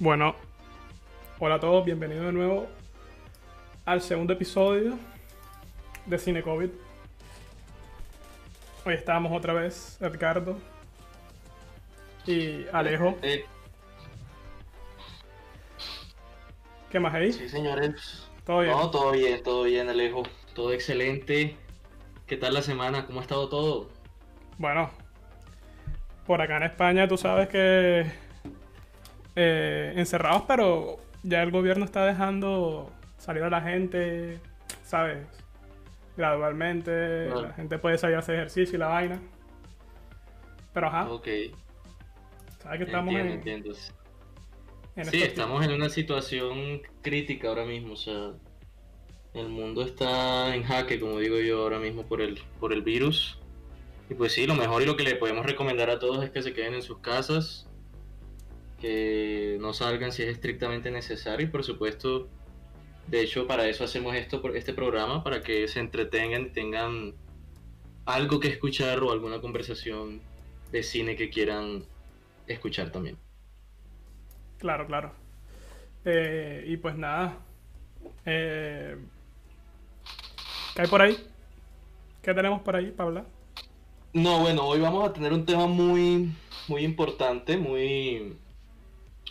[0.00, 0.34] Bueno,
[1.38, 2.66] hola a todos, bienvenidos de nuevo
[3.84, 4.98] al segundo episodio
[6.06, 6.68] de Cine COVID.
[8.84, 10.58] Hoy estamos otra vez Edgardo
[12.26, 13.16] y Alejo.
[13.22, 13.44] Eh,
[16.90, 17.32] ¿Qué más ahí?
[17.32, 18.28] sí, señores.
[18.44, 18.72] ¿Todo bien?
[18.72, 20.24] No, todo bien, todo bien, Alejo.
[20.54, 21.56] Todo excelente.
[22.26, 23.06] ¿Qué tal la semana?
[23.06, 23.90] ¿Cómo ha estado todo?
[24.58, 24.90] Bueno,
[26.26, 28.23] por acá en España tú sabes que
[29.36, 34.40] eh, encerrados, pero ya el gobierno está dejando salir a la gente,
[34.82, 35.26] ¿sabes?
[36.16, 39.20] Gradualmente, la gente puede salir a hacer ejercicio y la vaina.
[40.72, 41.28] Pero ajá, Ok,
[42.58, 43.70] sabes que estamos entiendo, en, entiendo.
[44.96, 48.32] en Sí, estos estamos en una situación crítica ahora mismo, o sea,
[49.34, 53.40] el mundo está en jaque, como digo yo, ahora mismo por el, por el virus.
[54.08, 56.42] Y pues sí, lo mejor y lo que le podemos recomendar a todos es que
[56.42, 57.68] se queden en sus casas,
[58.80, 62.28] que no salgan si es estrictamente necesario y por supuesto,
[63.06, 67.14] de hecho, para eso hacemos esto, por este programa, para que se entretengan y tengan
[68.06, 70.20] algo que escuchar o alguna conversación
[70.72, 71.84] de cine que quieran
[72.46, 73.16] escuchar también.
[74.58, 75.12] Claro, claro.
[76.04, 77.38] Eh, y pues nada.
[78.26, 78.96] Eh,
[80.74, 81.16] ¿Qué hay por ahí?
[82.22, 83.26] ¿Qué tenemos por ahí hablar?
[84.12, 86.32] No, bueno, hoy vamos a tener un tema muy,
[86.68, 88.36] muy importante, muy,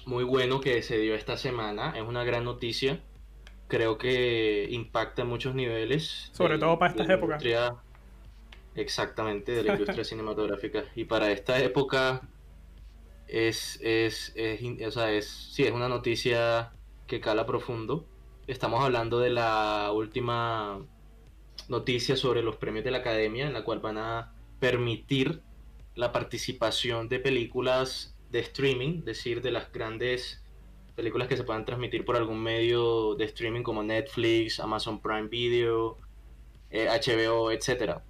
[0.05, 1.93] muy bueno que se dio esta semana.
[1.95, 3.01] Es una gran noticia.
[3.67, 6.29] Creo que impacta en muchos niveles.
[6.33, 7.43] Sobre todo para estas épocas.
[8.75, 10.83] exactamente, de la industria cinematográfica.
[10.95, 12.21] Y para esta época
[13.27, 16.71] es, es, es, o sea, es, sí, es una noticia
[17.07, 18.05] que cala profundo.
[18.47, 20.79] Estamos hablando de la última
[21.69, 25.41] noticia sobre los premios de la Academia, en la cual van a permitir
[25.95, 30.43] la participación de películas de streaming, es decir, de las grandes
[30.95, 35.99] películas que se puedan transmitir por algún medio de streaming como Netflix, Amazon Prime Video,
[36.72, 38.03] eh, HBO, etcétera.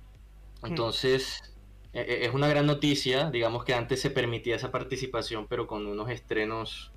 [0.63, 1.53] Entonces,
[1.91, 5.85] e- e- es una gran noticia, digamos que antes se permitía esa participación, pero con
[5.85, 6.93] unos estrenos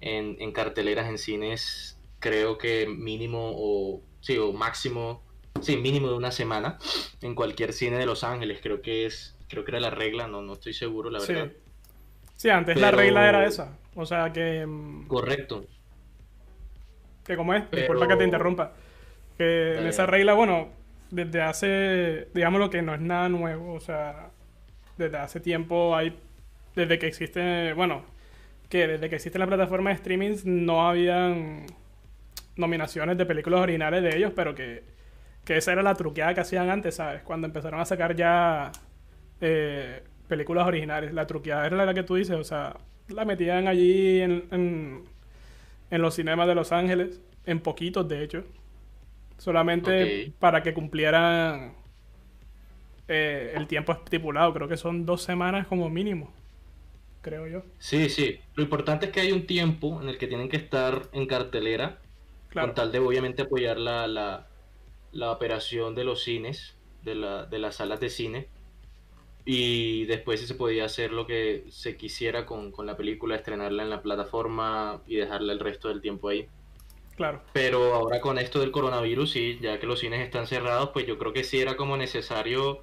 [0.00, 5.22] en, en carteleras en cines, creo que mínimo o, sí, o máximo,
[5.60, 6.78] sí, mínimo de una semana
[7.22, 10.42] en cualquier cine de Los Ángeles, creo que es, creo que era la regla, no,
[10.42, 11.32] no estoy seguro, la Sí.
[11.32, 11.52] verdad.
[12.40, 13.76] Sí, antes la regla era esa.
[13.94, 14.64] O sea que.
[14.66, 15.66] mm, Correcto.
[17.22, 18.72] que como es, Pero- disculpa que te interrumpa.
[19.36, 20.70] Que en esa regla, bueno,
[21.10, 24.30] desde hace, digamos lo que no es nada nuevo, o sea,
[24.96, 26.18] desde hace tiempo hay,
[26.74, 28.04] desde que existe, bueno,
[28.70, 31.66] que desde que existe la plataforma de streaming no habían
[32.56, 34.82] nominaciones de películas originales de ellos, pero que,
[35.44, 37.20] que esa era la truqueada que hacían antes, ¿sabes?
[37.22, 38.72] Cuando empezaron a sacar ya
[39.42, 41.14] eh, películas originales.
[41.14, 45.04] La truqueada era la que tú dices, o sea, la metían allí en, en,
[45.90, 48.44] en los cinemas de Los Ángeles, en poquitos de hecho,
[49.38, 51.74] solamente para que cumplieran
[53.08, 54.52] eh, el tiempo estipulado.
[54.54, 56.32] Creo que son dos semanas como mínimo,
[57.22, 57.64] creo yo.
[57.78, 58.40] Sí, sí.
[58.54, 62.00] Lo importante es que hay un tiempo en el que tienen que estar en cartelera
[62.48, 64.48] Claro, con tal de obviamente apoyar la, la,
[65.12, 68.48] la operación de los cines, de, la, de las salas de cine.
[69.44, 73.82] Y después sí se podía hacer lo que se quisiera con, con la película, estrenarla
[73.82, 76.48] en la plataforma y dejarla el resto del tiempo ahí.
[77.16, 77.42] claro.
[77.52, 81.18] Pero ahora con esto del coronavirus, sí, ya que los cines están cerrados, pues yo
[81.18, 82.82] creo que sí era como necesario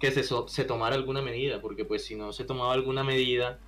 [0.00, 3.58] que se, se tomara alguna medida, porque pues si no se tomaba alguna medida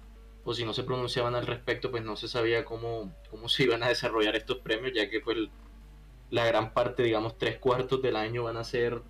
[0.44, 3.82] o si no se pronunciaban al respecto, pues no se sabía cómo, cómo se iban
[3.82, 5.36] a desarrollar estos premios, ya que pues
[6.30, 9.02] la gran parte, digamos, tres cuartos del año van a ser,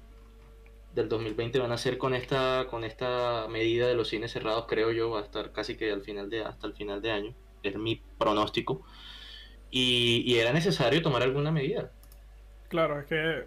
[0.95, 4.93] del 2020 van a ser con esta, con esta medida de los cines cerrados, creo
[4.93, 7.77] yo, va a estar casi que al final de, hasta el final de año, es
[7.77, 8.83] mi pronóstico.
[9.71, 11.91] Y, y era necesario tomar alguna medida.
[12.69, 13.47] Claro, es que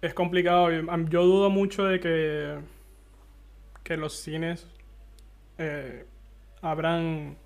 [0.00, 0.70] es complicado.
[0.70, 2.58] Yo yo dudo mucho de que,
[3.82, 4.66] que los cines
[5.58, 6.06] eh,
[6.62, 7.36] abran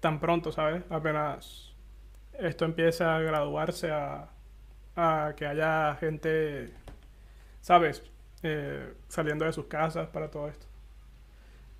[0.00, 0.84] tan pronto, ¿sabes?
[0.88, 1.74] Apenas
[2.38, 4.30] esto empieza a graduarse a,
[4.96, 6.72] a que haya gente,
[7.60, 8.02] ¿sabes?
[8.42, 10.66] Eh, saliendo de sus casas para todo esto.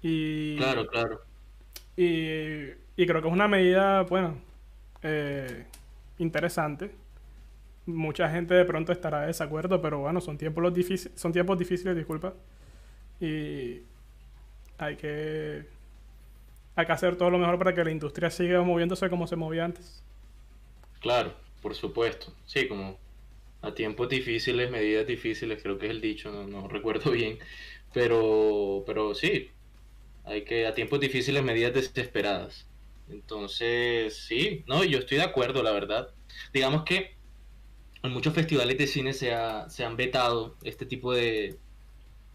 [0.03, 1.21] Y, Claro, claro.
[1.97, 4.39] y, y creo que es una medida, bueno,
[5.03, 5.67] eh,
[6.19, 6.95] interesante.
[7.87, 11.59] Mucha gente de pronto estará de desacuerdo, pero bueno, son tiempos, los difíciles, son tiempos
[11.59, 12.35] difíciles, disculpa.
[13.21, 13.83] Y
[14.79, 15.67] hay que,
[16.77, 19.65] hay que hacer todo lo mejor para que la industria siga moviéndose como se movía
[19.65, 20.03] antes.
[21.01, 22.33] Claro, por supuesto.
[22.45, 22.99] Sí, como
[23.63, 27.39] a tiempos difíciles, medidas difíciles, creo que es el dicho, no, no recuerdo bien.
[27.93, 29.51] Pero, pero sí,
[30.25, 32.67] hay que, a tiempos difíciles, medidas desesperadas.
[33.09, 36.15] Entonces, sí, no, yo estoy de acuerdo, la verdad.
[36.53, 37.17] Digamos que
[38.03, 39.33] en muchos festivales de cine se,
[39.69, 41.59] se han vetado este tipo de,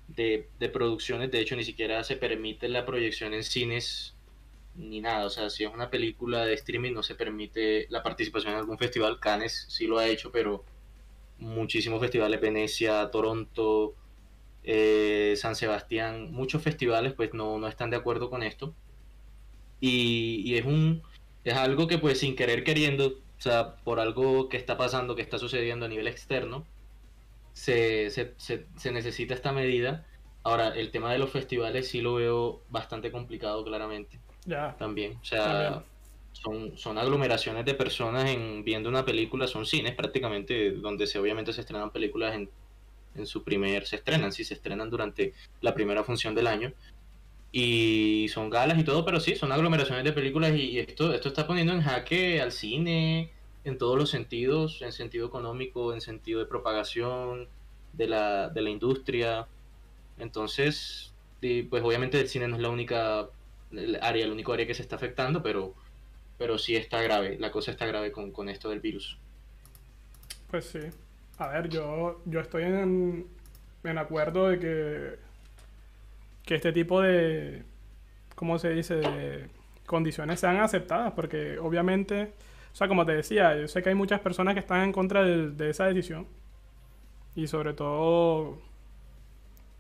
[0.08, 1.32] de, de, producciones.
[1.32, 4.16] De hecho, ni siquiera se permite la proyección en cines
[4.76, 5.26] ni nada.
[5.26, 8.78] O sea, si es una película de streaming, no se permite la participación en algún
[8.78, 9.20] festival.
[9.20, 10.66] Cannes sí lo ha hecho, pero
[11.40, 13.96] muchísimos festivales, Venecia, Toronto,
[14.64, 18.74] eh, San Sebastián, muchos festivales pues no, no están de acuerdo con esto.
[19.80, 21.04] Y, y, es un
[21.44, 25.22] es algo que pues sin querer queriendo, o sea, por algo que está pasando, que
[25.22, 26.66] está sucediendo a nivel externo,
[27.54, 30.06] se, se, se, necesita esta medida.
[30.44, 34.20] Ahora, el tema de los festivales sí lo veo bastante complicado, claramente.
[34.46, 34.76] Ya.
[34.78, 35.18] También.
[35.22, 35.84] O sea,
[36.36, 41.54] Son, son aglomeraciones de personas en viendo una película, son cines prácticamente, donde se, obviamente
[41.54, 42.50] se estrenan películas en,
[43.16, 46.74] en su primer, se estrenan, sí, se estrenan durante la primera función del año.
[47.52, 51.48] Y son galas y todo, pero sí, son aglomeraciones de películas y esto, esto está
[51.48, 53.32] poniendo en jaque al cine,
[53.64, 57.48] en todos los sentidos, en sentido económico, en sentido de propagación
[57.94, 59.48] de la, de la industria.
[60.20, 61.14] Entonces,
[61.70, 63.30] pues obviamente el cine no es la única
[64.02, 65.74] área, el único área que se está afectando, pero,
[66.38, 69.18] pero sí está grave, la cosa está grave con, con esto del virus.
[70.50, 70.80] Pues sí.
[71.38, 73.28] A ver, yo, yo estoy en,
[73.84, 75.16] en acuerdo de que,
[76.46, 77.64] que este tipo de,
[78.36, 79.50] ¿cómo se dice?, de
[79.86, 82.34] condiciones sean aceptadas, porque obviamente
[82.76, 85.24] o sea, como te decía, yo sé que hay muchas personas que están en contra
[85.24, 86.28] de, esa decisión.
[87.34, 88.58] Y sobre todo,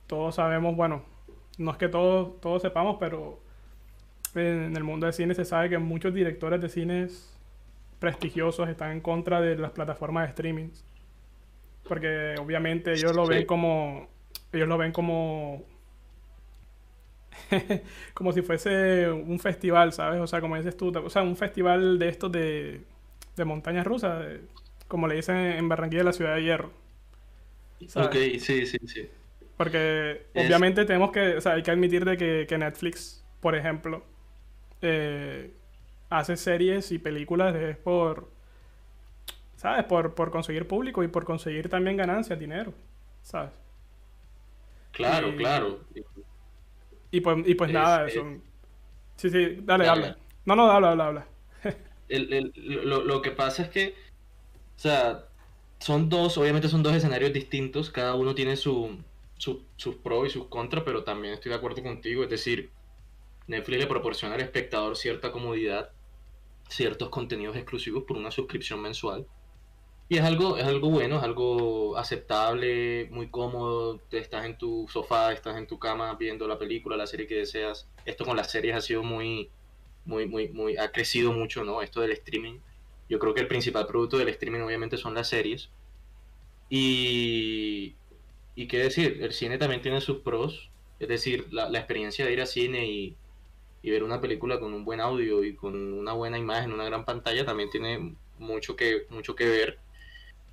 [0.07, 1.03] todos sabemos, bueno,
[1.57, 3.41] no es que todos, todos sepamos, pero
[4.35, 7.37] en el mundo del cine se sabe que muchos directores de cines
[7.99, 10.69] prestigiosos están en contra de las plataformas de streaming.
[11.87, 14.07] Porque obviamente ellos lo ven como.
[14.51, 15.63] Ellos lo ven como.
[18.13, 20.21] como si fuese un festival, ¿sabes?
[20.21, 22.81] O sea, como dices tú, o sea, un festival de estos de,
[23.35, 24.25] de montañas rusas,
[24.87, 26.71] como le dicen en Barranquilla, la ciudad de hierro.
[27.95, 29.09] Ok, sí, sí, sí.
[29.57, 34.03] Porque obviamente tenemos que, o sea, hay que admitir de que, Netflix, por ejemplo,
[34.81, 35.53] eh,
[36.09, 38.29] hace series y películas es por,
[39.55, 39.85] ¿sabes?
[39.85, 42.73] Por, por conseguir público y por conseguir también ganancias, dinero,
[43.23, 43.51] ¿sabes?
[44.91, 45.79] Claro, claro.
[47.11, 48.25] Y pues, y pues nada, eso.
[49.15, 50.17] Sí, sí, dale, habla.
[50.45, 51.27] No, no, habla, habla, habla.
[52.09, 53.95] el, lo, lo, que pasa es que,
[54.75, 55.25] o sea,
[55.79, 58.97] son dos, obviamente son dos escenarios distintos, cada uno tiene su,
[59.37, 62.71] su, sus pros y sus contras, pero también estoy de acuerdo contigo, es decir,
[63.47, 65.91] Netflix le proporciona al espectador cierta comodidad,
[66.67, 69.27] ciertos contenidos exclusivos por una suscripción mensual.
[70.07, 73.99] Y es algo, es algo bueno, es algo aceptable, muy cómodo.
[74.11, 77.87] Estás en tu sofá, estás en tu cama viendo la película, la serie que deseas.
[78.05, 79.49] Esto con las series ha sido muy,
[80.05, 81.81] muy, muy, muy, ha crecido mucho, ¿no?
[81.81, 82.59] Esto del streaming.
[83.09, 85.69] Yo creo que el principal producto del streaming obviamente son las series.
[86.69, 87.95] Y,
[88.55, 90.69] y qué decir, el cine también tiene sus pros.
[90.99, 93.17] Es decir, la, la experiencia de ir al cine y,
[93.85, 97.05] y, ver una película con un buen audio y con una buena imagen, una gran
[97.05, 99.79] pantalla, también tiene mucho que, mucho que ver.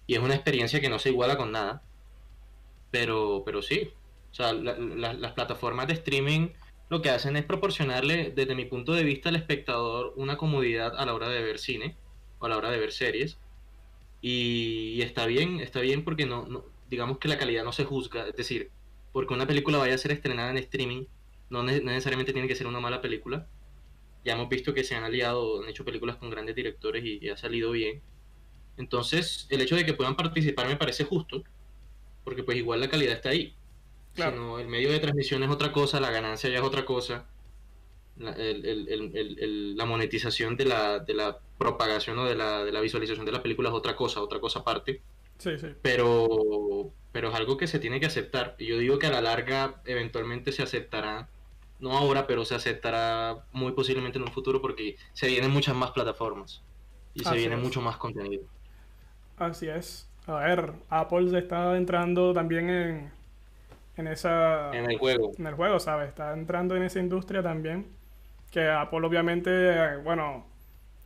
[0.06, 1.82] Y es una experiencia que no se iguala con nada.
[2.90, 3.92] Pero, pero sí.
[4.30, 6.48] O sea, las plataformas de streaming
[6.88, 11.06] lo que hacen es proporcionarle, desde mi punto de vista, al espectador una comodidad a
[11.06, 11.96] la hora de ver cine
[12.38, 13.38] o a la hora de ver series.
[14.20, 18.28] Y, está bien, está bien porque no, no, digamos que la calidad no se juzga,
[18.28, 18.70] es decir,
[19.12, 21.06] porque una película vaya a ser estrenada en streaming,
[21.52, 23.46] no, necesariamente tiene que ser una mala película.
[24.24, 27.36] Ya hemos visto que se han aliado, han hecho películas con grandes directores y, ha
[27.36, 28.00] salido bien.
[28.78, 31.44] Entonces, el hecho de que puedan participar me parece justo,
[32.24, 33.54] porque pues igual la calidad está ahí.
[34.14, 37.26] Sino el medio de transmisión es otra cosa, la ganancia ya es otra cosa.
[38.16, 43.32] La, la monetización de la, de la propagación o de la, de la visualización de
[43.32, 45.02] la película es otra cosa, otra cosa aparte.
[45.38, 45.68] Sí, sí.
[45.82, 48.54] Pero, pero es algo que se tiene que aceptar.
[48.58, 51.28] Y yo digo que a la larga eventualmente se aceptará,
[51.82, 55.90] no ahora, pero se aceptará muy posiblemente en un futuro porque se vienen muchas más
[55.90, 56.62] plataformas
[57.12, 58.44] y se viene mucho más contenido.
[59.36, 60.08] Así es.
[60.26, 63.12] A ver, Apple está entrando también en,
[63.96, 64.70] en esa...
[64.72, 65.32] En el juego.
[65.36, 66.08] En el juego, ¿sabes?
[66.08, 67.88] Está entrando en esa industria también.
[68.52, 70.46] Que Apple obviamente, bueno,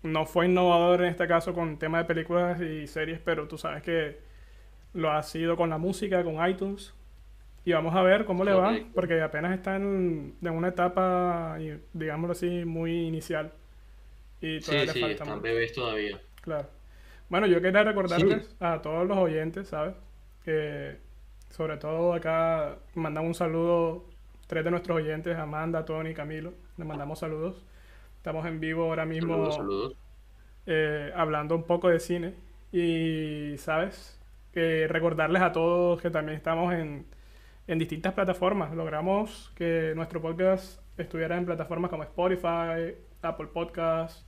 [0.03, 3.83] no fue innovador en este caso con tema de películas y series, pero tú sabes
[3.83, 4.19] que
[4.93, 6.93] lo ha sido con la música, con iTunes.
[7.67, 11.59] Y vamos a ver cómo le va, porque apenas está en, una etapa,
[11.93, 13.53] digámoslo así, muy inicial.
[14.41, 16.21] Y todavía sí, sí, están bebés todavía.
[16.43, 16.69] Claro.
[17.29, 19.97] Bueno, yo quería recordarles a todos los oyentes, ¿sabes?
[20.45, 20.99] Que
[21.51, 24.05] sobre todo acá mandamos un saludo,
[24.47, 27.65] tres de nuestros oyentes, Amanda, Tony, Camilo, les mandamos saludos.
[28.19, 29.97] Estamos en vivo ahora mismo Saludos, saludos.
[30.67, 32.35] eh, hablando un poco de cine.
[32.71, 34.21] Y, ¿sabes?
[34.53, 37.07] Que recordarles a todos que también estamos en,
[37.67, 38.75] en distintas plataformas.
[38.75, 44.25] Logramos que nuestro podcast estuviera en plataformas como Spotify, Apple Podcasts,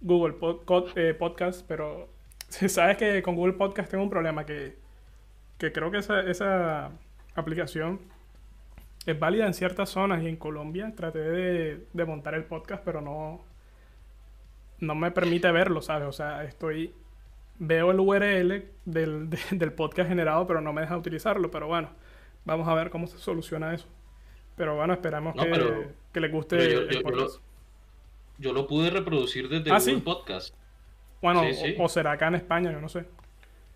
[0.00, 2.08] Google Pod- eh, Podcast, pero
[2.48, 4.76] sabes que con Google Podcast tengo un problema que,
[5.58, 6.90] que creo que esa, esa
[7.34, 8.00] aplicación
[9.06, 13.00] es válida en ciertas zonas y en Colombia traté de, de montar el podcast, pero
[13.00, 13.40] no,
[14.80, 16.08] no me permite verlo, ¿sabes?
[16.08, 16.92] O sea, estoy
[17.58, 21.50] veo el URL del, de- del podcast generado, pero no me deja utilizarlo.
[21.50, 21.90] Pero bueno,
[22.44, 23.86] vamos a ver cómo se soluciona eso.
[24.56, 27.42] Pero bueno, esperamos No, que, pero- que les guste yo- el yo- yo lo- podcast.
[28.38, 30.00] Yo lo pude reproducir desde Ah, Google sí.
[30.00, 30.54] Podcast.
[31.20, 31.76] Bueno, sí, sí.
[31.78, 33.04] O, o será acá en España, yo no sé.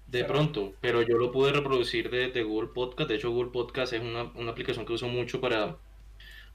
[0.06, 3.08] De pronto, pero yo lo pude reproducir desde Google Podcast.
[3.10, 5.76] De hecho, Google Podcast es una, una aplicación que uso mucho para,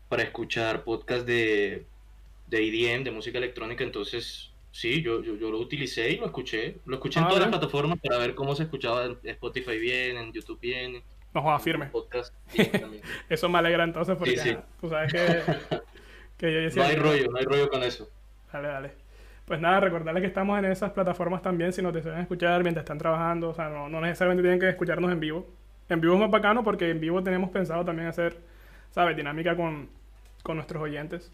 [0.07, 1.85] para escuchar podcast de,
[2.47, 3.83] de EDM, de música electrónica.
[3.83, 6.77] Entonces, sí, yo, yo, yo lo utilicé y lo escuché.
[6.85, 10.17] Lo escuché en Ah, todas las plataformas para ver cómo se escuchaba en Spotify bien,
[10.17, 11.85] en YouTube bien, No jodas, firme.
[11.87, 12.33] podcast.
[13.29, 14.49] Eso me alegra entonces porque Sí, sí.
[14.51, 15.79] ajá, tú sabes que,
[16.37, 18.09] que yo decía No hay rollo, no hay rollo con eso.
[18.51, 18.91] Dale, dale.
[19.45, 22.97] Pues nada, recordarles que estamos en esas plataformas también si nos desean escuchar mientras están
[22.97, 23.49] trabajando.
[23.49, 25.47] O sea, no, no necesariamente tienen que escucharnos en vivo.
[25.89, 28.37] En vivo es más bacano porque en vivo tenemos pensado también hacer,
[28.91, 29.15] ¿sabes?
[29.17, 29.89] Dinámica con,
[30.43, 31.31] con nuestros oyentes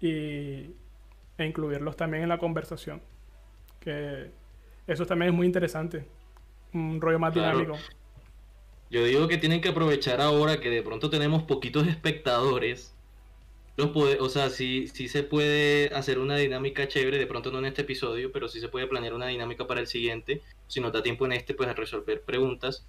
[0.00, 0.70] y,
[1.38, 3.00] e incluirlos también en la conversación.
[3.80, 4.30] Que
[4.86, 6.06] eso también es muy interesante.
[6.72, 7.58] Un rollo más Claro.
[7.58, 7.78] dinámico.
[8.92, 12.94] Yo digo que tienen que aprovechar ahora que de pronto tenemos poquitos espectadores.
[13.78, 17.64] Los o sea, sí, sí se puede hacer una dinámica chévere, de pronto no en
[17.64, 20.42] este episodio, pero sí se puede planear una dinámica para el siguiente.
[20.66, 22.84] Si nos da tiempo en este, pues a resolver preguntas.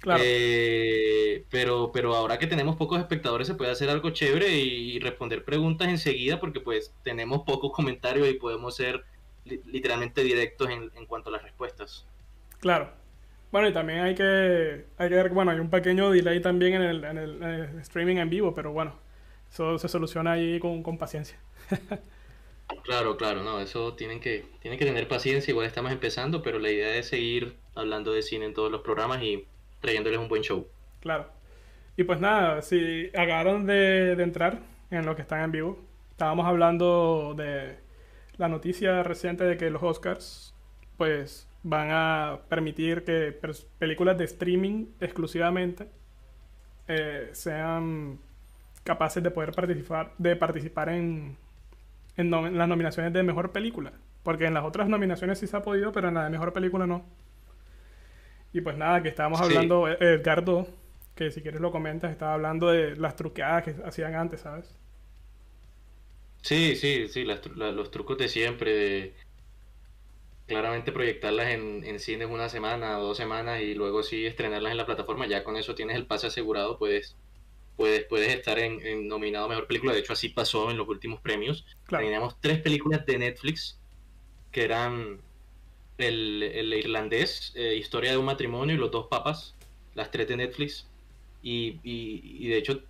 [0.00, 0.22] Claro.
[0.24, 5.44] Eh, pero, pero ahora que tenemos pocos espectadores se puede hacer algo chévere y responder
[5.44, 9.04] preguntas enseguida porque pues tenemos pocos comentarios y podemos ser
[9.44, 12.06] li- literalmente directos en, en cuanto a las respuestas.
[12.60, 12.99] Claro.
[13.50, 16.82] Bueno, y también hay que, hay que ver, bueno, hay un pequeño delay también en
[16.82, 18.94] el, en el- en el streaming en vivo, pero bueno,
[19.50, 21.38] eso se soluciona ahí con, con paciencia.
[22.84, 26.70] Claro, claro, no, eso tienen que, tienen que tener paciencia, igual estamos empezando, pero la
[26.70, 29.46] idea es seguir hablando de cine en todos los programas y
[29.80, 30.66] trayéndoles un buen show.
[31.00, 31.32] Claro.
[31.96, 35.78] Y pues nada, si acabaron de, de entrar en lo que están en vivo,
[36.12, 37.80] estábamos hablando de
[38.38, 40.54] la noticia reciente de que los Oscars,
[40.98, 43.38] pues, van a permitir que
[43.78, 45.88] películas de streaming exclusivamente
[46.88, 48.18] eh, sean
[48.84, 51.36] capaces de poder participar, de participar en,
[52.16, 53.92] en, nom- en las nominaciones de mejor película.
[54.24, 56.86] Porque en las otras nominaciones sí se ha podido, pero en la de mejor película
[56.86, 57.04] no.
[58.52, 60.66] Y pues nada, que estábamos hablando, eh, Edgardo,
[61.14, 64.76] que si quieres lo comentas, estaba hablando de las truqueadas que hacían antes, ¿sabes?
[66.42, 69.16] Sí, sí, sí, las tru- la- los trucos de siempre, de
[70.50, 74.78] claramente proyectarlas en, en cines una semana o dos semanas y luego sí estrenarlas en
[74.78, 77.16] la plataforma, ya con eso tienes el pase asegurado, puedes,
[77.76, 81.20] puedes, puedes estar en, en nominado Mejor Película, de hecho así pasó en los últimos
[81.20, 81.64] premios.
[81.86, 82.04] Claro.
[82.04, 83.78] Teníamos tres películas de Netflix
[84.52, 85.20] que eran
[85.98, 89.54] el, el irlandés, eh, Historia de un matrimonio y Los dos papas,
[89.94, 90.86] las tres de Netflix.
[91.42, 92.82] Y, y- y de hecho,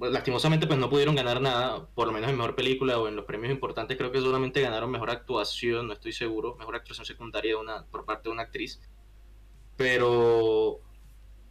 [0.00, 3.24] lastimosamente, pues no pudieron ganar nada, por lo menos en mejor película o en los
[3.24, 3.96] premios importantes.
[3.96, 7.56] Creo que solamente ganaron mejor actuación, no estoy seguro, mejor actuación secundaria
[7.90, 8.80] por parte de una actriz.
[9.76, 10.80] Pero,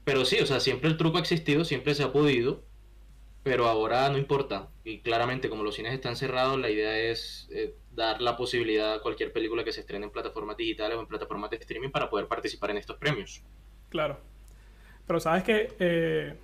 [0.04, 2.64] pero sí, o sea, siempre el truco ha existido, siempre se ha podido
[3.44, 4.70] pero ahora no importa.
[4.86, 9.02] Y claramente, como los cines están cerrados, la idea es eh, dar la posibilidad a
[9.02, 12.28] cualquier película que se estrene en plataformas digitales o en plataformas de streaming para poder
[12.28, 13.44] participar en estos premios.
[13.90, 14.18] Claro.
[15.06, 16.38] Pero sabes que, eh,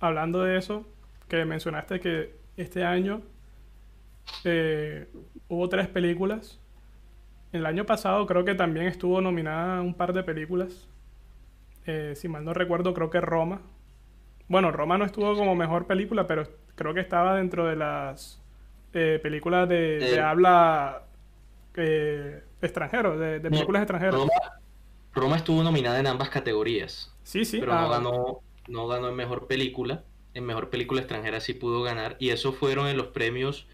[0.00, 0.86] hablando de eso,
[1.28, 3.22] que mencionaste que este año
[4.44, 5.08] eh,
[5.48, 6.60] hubo tres películas.
[7.52, 10.88] El año pasado creo que también estuvo nominada un par de películas.
[11.86, 13.62] Eh, si mal no recuerdo, creo que Roma.
[14.48, 18.42] Bueno, Roma no estuvo como mejor película, pero creo que estaba dentro de las
[18.92, 21.02] eh, películas de, de habla
[22.60, 24.14] extranjero, de, de No, películas extranjeras.
[24.14, 24.32] Roma,
[25.14, 27.60] Roma estuvo nominada en ambas categorías, Sí, sí.
[27.60, 30.04] pero ah, no ganó, no ganó en mejor película.
[30.34, 33.66] En mejor película extranjera sí pudo ganar, y eso fueron en los premios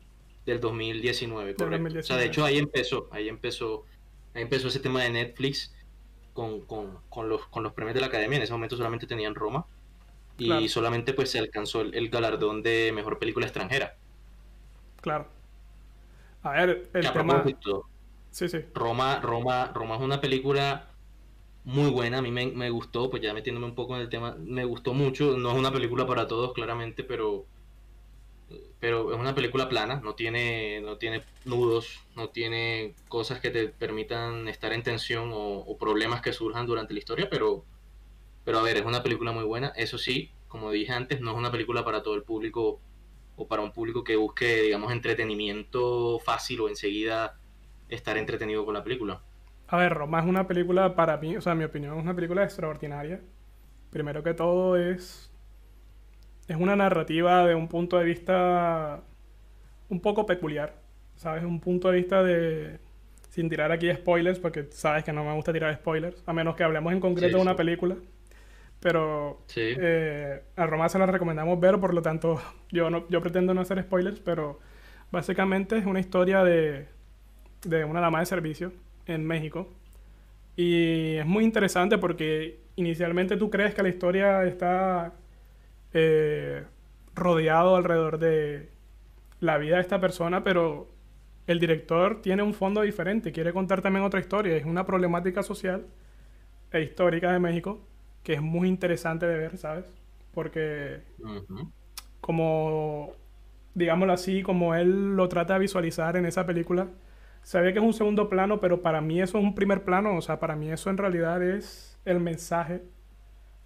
[0.47, 1.99] del 2019, correcto.
[1.99, 2.21] O sea, 2019.
[2.21, 3.85] de hecho ahí empezó, ahí empezó,
[4.35, 5.75] ahí empezó ese tema de Netflix
[6.33, 8.37] con, con, con los, con los premios de la academia.
[8.37, 9.67] En ese momento solamente tenían Roma.
[10.37, 10.69] Y Claro.
[10.69, 13.97] solamente pues se alcanzó el, el galardón de mejor película extranjera.
[15.01, 15.29] Claro.
[16.43, 17.45] A ver, el tema.
[18.31, 18.59] Sí, sí.
[18.75, 20.89] Roma, Roma, Roma es una película
[21.65, 24.37] muy buena, a mí me, me gustó, pues ya metiéndome un poco en el tema,
[24.39, 27.47] me gustó mucho, no es una película para todos claramente, pero
[28.81, 33.69] pero es una película plana, no tiene, no tiene nudos, no tiene cosas que te
[33.69, 37.65] permitan estar en tensión o, problemas que surjan durante la historia, pero,
[38.45, 39.69] pero a ver, es una película muy buena.
[39.69, 42.81] Eso sí, como dije antes, no es una película para todo el público
[43.37, 47.39] o para un público que busque, digamos, entretenimiento fácil o enseguida
[47.89, 49.23] estar entretenido con la película.
[49.69, 52.15] A ver, Roma es una película para mí, o sea, en mi opinión, es una
[52.15, 53.21] película extraordinaria.
[53.91, 55.35] Primero que todo es
[56.49, 59.03] es una narrativa de un punto de vista
[59.89, 60.75] un poco peculiar,
[61.17, 61.45] ¿sabes?
[61.45, 62.79] Un punto de vista de...
[63.31, 66.63] Sin tirar aquí spoilers, porque sabes que no me gusta tirar spoilers, a menos que
[66.63, 67.97] hablemos en concreto de una película.
[68.79, 72.41] Pero eh, a Roma se la recomendamos ver, por lo tanto
[72.71, 74.61] yo, no, yo pretendo no hacer spoilers, pero
[75.11, 76.87] básicamente es una historia de,
[77.65, 78.73] de una dama de servicio
[79.07, 79.69] en México.
[80.57, 85.15] Y es muy interesante porque inicialmente tú crees que la historia está
[85.93, 86.65] eh,
[87.15, 88.71] rodeado alrededor de
[89.41, 90.89] la vida de esta persona, pero
[91.47, 95.87] el director tiene un fondo diferente, quiere contar también otra historia, es una problemática social
[96.73, 97.81] e histórica de México
[98.25, 99.85] que es muy interesante de ver, ¿sabes?
[100.33, 101.03] Porque
[102.21, 103.13] como,
[103.75, 106.89] digámoslo así, como él lo trata de visualizar en esa película,
[107.53, 110.23] ve que es un segundo plano, pero para mí eso es un primer plano, o
[110.23, 112.83] sea, para mí eso en realidad es el mensaje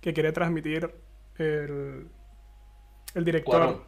[0.01, 0.95] que quiere transmitir
[1.39, 2.09] el,
[3.15, 3.85] el director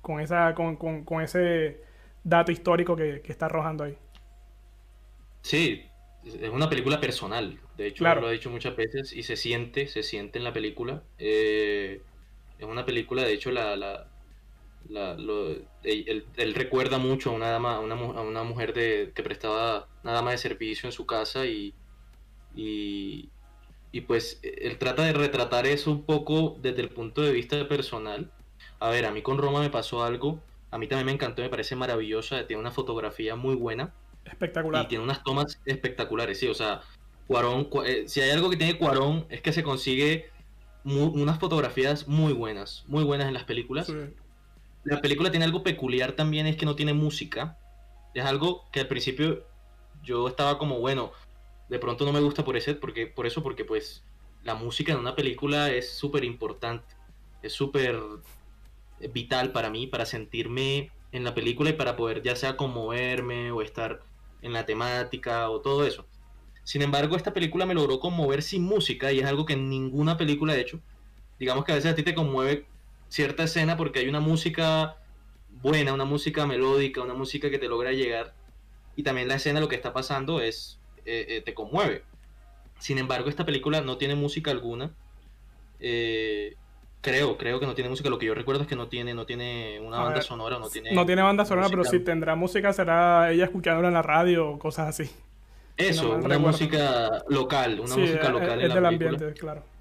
[0.00, 1.80] con, esa, con, con, ese
[2.22, 3.96] dato histórico que, está arrojando ahí.
[5.42, 5.84] Sí,
[6.24, 7.58] es una película personal.
[7.76, 11.02] De hecho, lo he dicho muchas veces y se siente, se siente en la película.
[11.18, 12.00] Eh,
[12.58, 14.06] es una película, de hecho, la, la,
[15.82, 20.12] él, recuerda mucho a una dama, a una, a una mujer de, que prestaba una
[20.12, 21.74] dama de servicio en su casa y,
[22.54, 23.30] y,
[23.92, 28.30] y pues él trata de retratar eso un poco desde el punto de vista personal
[28.80, 30.40] a ver, a mí con Roma me pasó algo.
[30.70, 32.46] A mí también me encantó, me parece maravillosa.
[32.46, 33.94] Tiene una fotografía muy buena.
[34.24, 34.84] Espectacular.
[34.84, 36.48] Y tiene unas tomas espectaculares, sí.
[36.48, 36.82] O sea,
[37.26, 40.30] Cuarón, eh, si hay algo que tiene Cuarón es que se consigue
[40.84, 43.90] unas fotografías muy buenas, muy buenas en las películas.
[44.84, 47.58] La película tiene algo peculiar también, es que no tiene música.
[48.12, 49.46] Es algo que al principio
[50.02, 51.12] yo estaba como, bueno,
[51.68, 54.04] de pronto no me gusta por, ese, porque, por eso, porque pues
[54.42, 56.94] la música en una película es súper importante.
[57.42, 57.98] Es súper
[59.12, 63.62] vital para mí, para sentirme en la película y para poder ya sea conmoverme o
[63.62, 64.02] estar
[64.42, 66.06] en la temática o todo eso.
[66.62, 70.54] Sin embargo, esta película me logró conmover sin música y es algo que ninguna película
[70.54, 70.80] ha hecho.
[71.38, 72.66] Digamos que a veces a ti te conmueve
[73.14, 74.96] cierta escena porque hay una música
[75.48, 78.34] buena, una música melódica, una música que te logra llegar
[78.96, 82.02] y también la escena lo que está pasando es eh, eh, te conmueve.
[82.80, 84.90] Sin embargo, esta película no tiene música alguna.
[85.78, 86.56] Eh,
[87.00, 88.08] Creo, creo que no tiene música.
[88.08, 90.92] Lo que yo recuerdo es que no tiene, no tiene una banda sonora, no tiene.
[90.92, 94.58] No tiene banda sonora, pero si tendrá música será ella escuchándola en la radio o
[94.58, 95.10] cosas así.
[95.76, 99.73] Eso, una música local, una música local en la del ambiente, claro.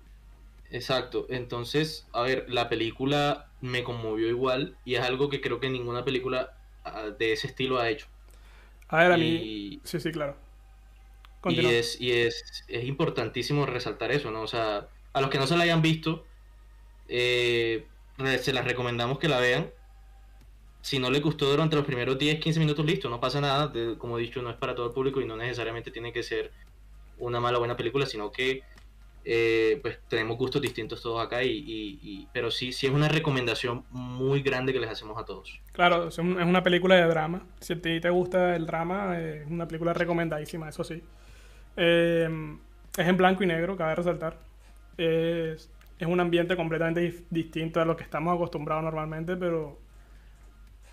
[0.73, 1.27] Exacto.
[1.29, 6.03] Entonces, a ver, la película me conmovió igual y es algo que creo que ninguna
[6.03, 8.07] película ah, de ese estilo ha hecho.
[8.88, 9.79] A ver, a mí.
[9.83, 10.36] Sí, sí, claro.
[11.45, 14.41] Y, es, y es, es importantísimo resaltar eso, ¿no?
[14.41, 16.25] O sea, a los que no se la hayan visto,
[17.07, 17.86] eh,
[18.41, 19.69] se las recomendamos que la vean.
[20.81, 23.71] Si no le gustó durante los primeros 10, 15 minutos, listo, no pasa nada.
[23.99, 26.51] como he dicho, no es para todo el público y no necesariamente tiene que ser
[27.19, 28.63] una mala o buena película, sino que
[29.25, 31.43] eh, pues tenemos gustos distintos todos acá.
[31.43, 35.59] Y, pero sí, sí es una recomendación muy grande que les hacemos a todos.
[35.71, 37.45] Claro, es una película de drama.
[37.59, 41.01] Si a ti te gusta el drama, es una película recomendadísima, eso sí.
[41.77, 42.29] Eh,
[42.97, 44.38] es en blanco y negro, cabe resaltar.
[44.97, 45.69] Es
[46.03, 49.79] es un ambiente completamente distinto a lo que estamos acostumbrados normalmente, pero,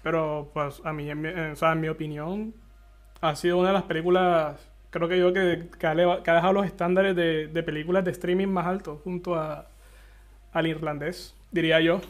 [0.02, 2.54] pero pues a mí, en mi, o sea, en mi opinión,
[3.20, 7.16] ha sido una de las películas, creo que yo, que, que, ha, dejado los estándares
[7.16, 9.68] de, de, películas de streaming más altos junto a,
[10.52, 12.00] al irlandés, diría yo.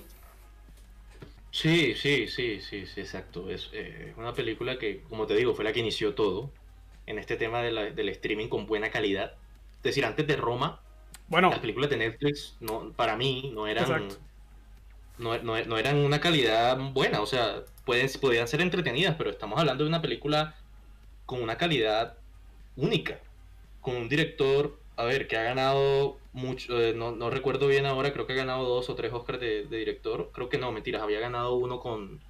[1.50, 3.50] Sí, sí, sí, sí, sí, exacto.
[3.50, 6.50] Es eh, una película que, como te digo, fue la que inició todo
[7.06, 9.34] en este tema de del streaming con buena calidad.
[9.78, 10.80] Es decir, antes de Roma,
[11.28, 14.08] bueno, las películas de Netflix, no, para mí, no eran,
[15.18, 17.20] no, eran una calidad buena.
[17.20, 20.54] O sea, pueden, podían ser entretenidas, pero estamos hablando de una película
[21.26, 22.16] con una calidad
[22.80, 23.18] única.
[23.80, 28.26] Con un director, a ver, que ha ganado mucho, eh, no, recuerdo bien ahora, creo
[28.26, 30.30] que ha ganado dos o tres Oscars de, director.
[30.32, 32.20] Creo que no, mentiras, había ganado uno con,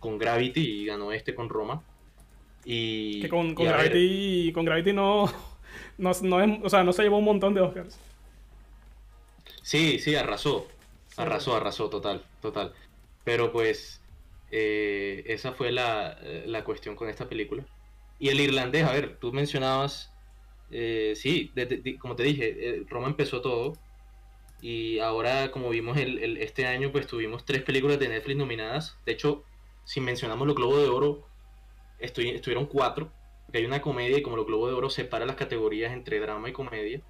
[0.00, 1.82] con Gravity y ganó este con Roma.
[2.64, 5.26] Y, que con, Gravity, con Gravity no,
[5.98, 7.98] no, no, o sea, no se llevó un montón de Oscars.
[9.62, 10.68] Sí, sí, arrasó.
[11.16, 12.72] Arrasó, arrasó, total, total.
[13.24, 14.00] Pero pues,
[14.50, 17.64] Eh, esa fue la, la, cuestión con esta película.
[18.18, 20.12] Y el irlandés, a ver, tú mencionabas,
[20.70, 21.52] eh, sí,
[21.98, 23.74] como te dije, Roma empezó todo.
[24.60, 28.98] Y ahora, como vimos el, este año, pues tuvimos tres películas de Netflix nominadas.
[29.04, 29.44] De hecho,
[29.84, 31.28] si mencionamos los Globos de Oro,
[31.98, 33.12] estuvieron cuatro.
[33.44, 36.48] Porque hay una comedia y como los Globos de Oro separa las categorías entre drama
[36.48, 37.02] y comedia.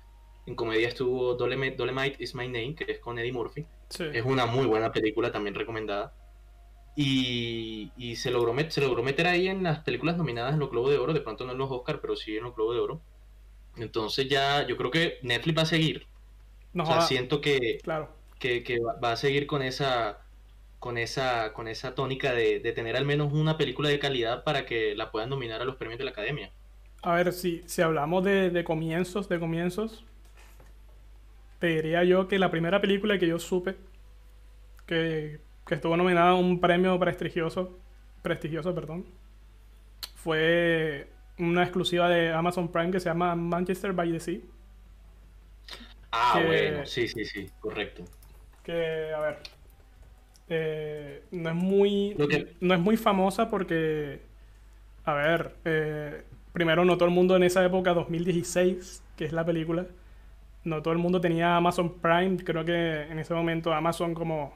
[0.47, 3.67] En comedia estuvo Dolemite is My Name, que es con Eddie Murphy.
[4.13, 6.13] Es una muy buena película, también recomendada.
[6.99, 10.99] Y, se, logró se logró meter ahí en las películas nominadas en los Globos de
[10.99, 13.01] Oro, de pronto no en los Oscars, pero sí en los Globos de Oro.
[13.77, 16.07] Entonces ya yo creo que Netflix va a seguir.
[16.73, 18.09] No, o sea, siento que, claro.
[18.39, 20.23] que, va a seguir con esa
[20.79, 24.95] con esa con esa tónica de, tener al menos una película de calidad para que
[24.95, 26.51] la puedan nominar a los premios de la Academia.
[27.03, 30.05] A ver, si, si hablamos de, de comienzos, de comienzos,
[31.59, 33.77] te diría yo que la primera película que yo supe
[34.87, 35.41] que,
[35.75, 37.79] estuvo nominada a un premio prestigioso,
[38.23, 39.05] prestigioso, perdón,
[40.15, 44.41] fue una exclusiva de Amazon Prime que se llama Manchester by the Sea.
[46.13, 48.05] Ah, bueno, sí, sí, sí, correcto.
[48.63, 49.39] Que, a ver,
[50.49, 52.17] eh, no es muy,
[52.61, 54.21] no es muy famosa porque,
[55.05, 59.45] a ver, eh, primero no todo el mundo en esa época, 2016, que es la
[59.45, 59.87] película,
[60.65, 62.39] no todo el mundo tenía Amazon Prime.
[62.39, 64.55] Creo que en ese momento Amazon como,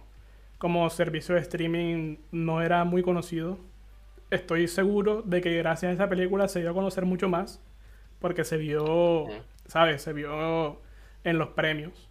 [0.61, 3.59] como servicio de streaming no era muy conocido.
[4.31, 7.62] Estoy seguro de que gracias a esa película se dio a conocer mucho más
[8.18, 9.25] porque se vio,
[9.66, 10.03] ¿sabes?
[10.03, 10.79] Se vio
[11.25, 12.11] en los premios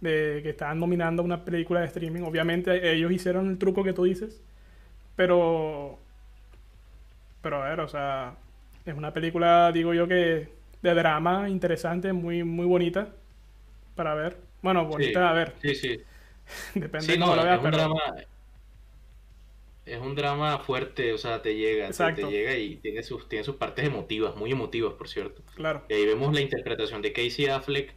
[0.00, 2.22] de que estaban nominando una película de streaming.
[2.22, 4.42] Obviamente ellos hicieron el truco que tú dices,
[5.14, 5.96] pero
[7.40, 8.34] pero a ver, o sea,
[8.84, 10.48] es una película, digo yo que
[10.82, 13.10] de drama interesante, muy muy bonita
[13.94, 14.38] para ver.
[14.60, 15.54] Bueno, bonita a ver.
[15.62, 16.00] Sí, sí.
[16.74, 18.00] Depende de cómo lo veas, es un drama,
[19.86, 23.56] es un drama fuerte, o sea, te llega, te, llega y tiene sus, tiene sus
[23.56, 25.42] partes emotivas, muy emotivas, por cierto.
[25.54, 25.84] Claro.
[25.88, 27.94] Y ahí vemos la interpretación de Casey Affleck,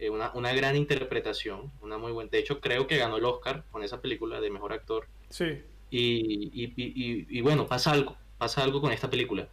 [0.00, 2.30] eh, una, una, gran interpretación, una muy buena.
[2.30, 5.06] De hecho, creo que ganó el Oscar con esa película de mejor actor.
[5.28, 5.62] Sí.
[5.90, 9.48] Y, y, y, y bueno, pasa algo, pasa algo con esta película.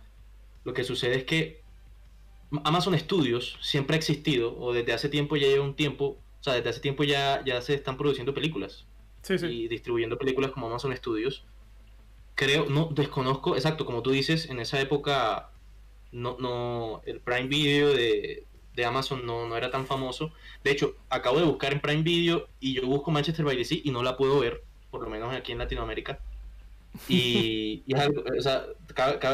[0.63, 1.61] Lo que sucede es que
[2.63, 6.53] Amazon Studios siempre ha existido, o desde hace tiempo ya lleva un tiempo, o sea,
[6.55, 8.87] desde hace tiempo ya, ya se están produciendo películas.
[9.21, 9.45] Sí, sí.
[9.45, 11.45] Y distribuyendo películas como Amazon Studios.
[12.33, 15.51] Creo, no, desconozco, exacto, como tú dices, en esa época
[16.11, 20.33] no, no, el Prime Video de, de Amazon no, no, era tan famoso.
[20.63, 23.79] De hecho, acabo de buscar en Prime Video y yo busco Manchester by the Sea
[23.83, 26.19] y no la puedo ver, por lo menos aquí en Latinoamérica.
[27.07, 28.65] Y, y o, sea,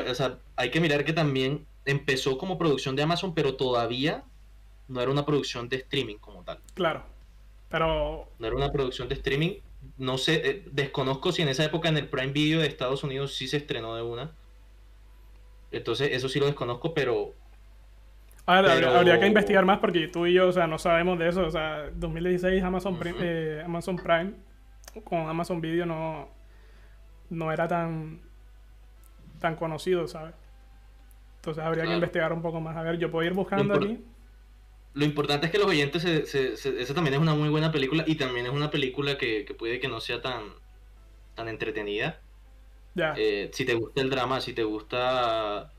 [0.10, 4.26] o sea, hay que mirar que también empezó como producción de Amazon, pero todavía
[4.88, 6.60] no era una producción de streaming como tal.
[6.74, 7.04] Claro.
[7.70, 8.30] Pero.
[8.40, 9.56] No era una producción de streaming.
[9.98, 13.36] No sé, eh, desconozco si en esa época en el Prime Video de Estados Unidos
[13.36, 14.32] sí se estrenó de una.
[15.72, 17.34] Entonces, eso sí lo desconozco, pero.
[18.46, 21.28] A ver, habría, que investigar más porque tú y yo, o sea, no sabemos de
[21.28, 21.46] eso.
[21.46, 24.34] O sea, 2016 Amazon, Prime, eh, Amazon Prime
[25.04, 26.30] con Amazon Video no,
[27.30, 28.22] no era tan,
[29.40, 30.34] tan conocido, ¿sabes?
[31.38, 32.76] Entonces habría que investigar un poco más.
[32.78, 34.00] A ver, yo puedo ir buscando aquí.
[34.98, 38.16] Lo importante es que los oyentes, se, esa también es una muy buena película y
[38.16, 40.54] también es una película que, puede que no sea tan,
[41.36, 42.20] tan entretenida.
[42.96, 43.14] Ya.
[43.16, 45.72] Eh, si te gusta el drama, si te gusta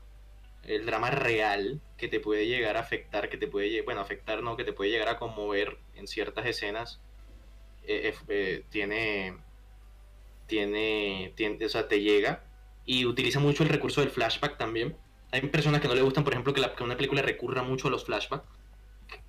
[0.63, 4.55] el drama real que te puede llegar a afectar, que te puede, bueno, afectar no,
[4.55, 7.01] que te puede llegar a conmover en ciertas escenas,
[7.85, 9.35] eh, eh, tiene,
[10.47, 12.43] tiene, tiene, o sea, te llega
[12.85, 14.95] y utiliza mucho el recurso del flashback también
[15.31, 17.91] hay personas que no le gustan, por ejemplo, que, la, una película recurra mucho a
[17.91, 18.47] los flashbacks,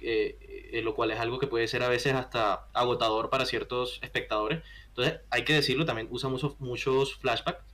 [0.01, 3.99] eh, eh, lo cual es algo que puede ser a veces hasta agotador para ciertos
[4.03, 4.63] espectadores.
[4.89, 7.65] Entonces, hay que decirlo, también usa muchos, muchos flashbacks.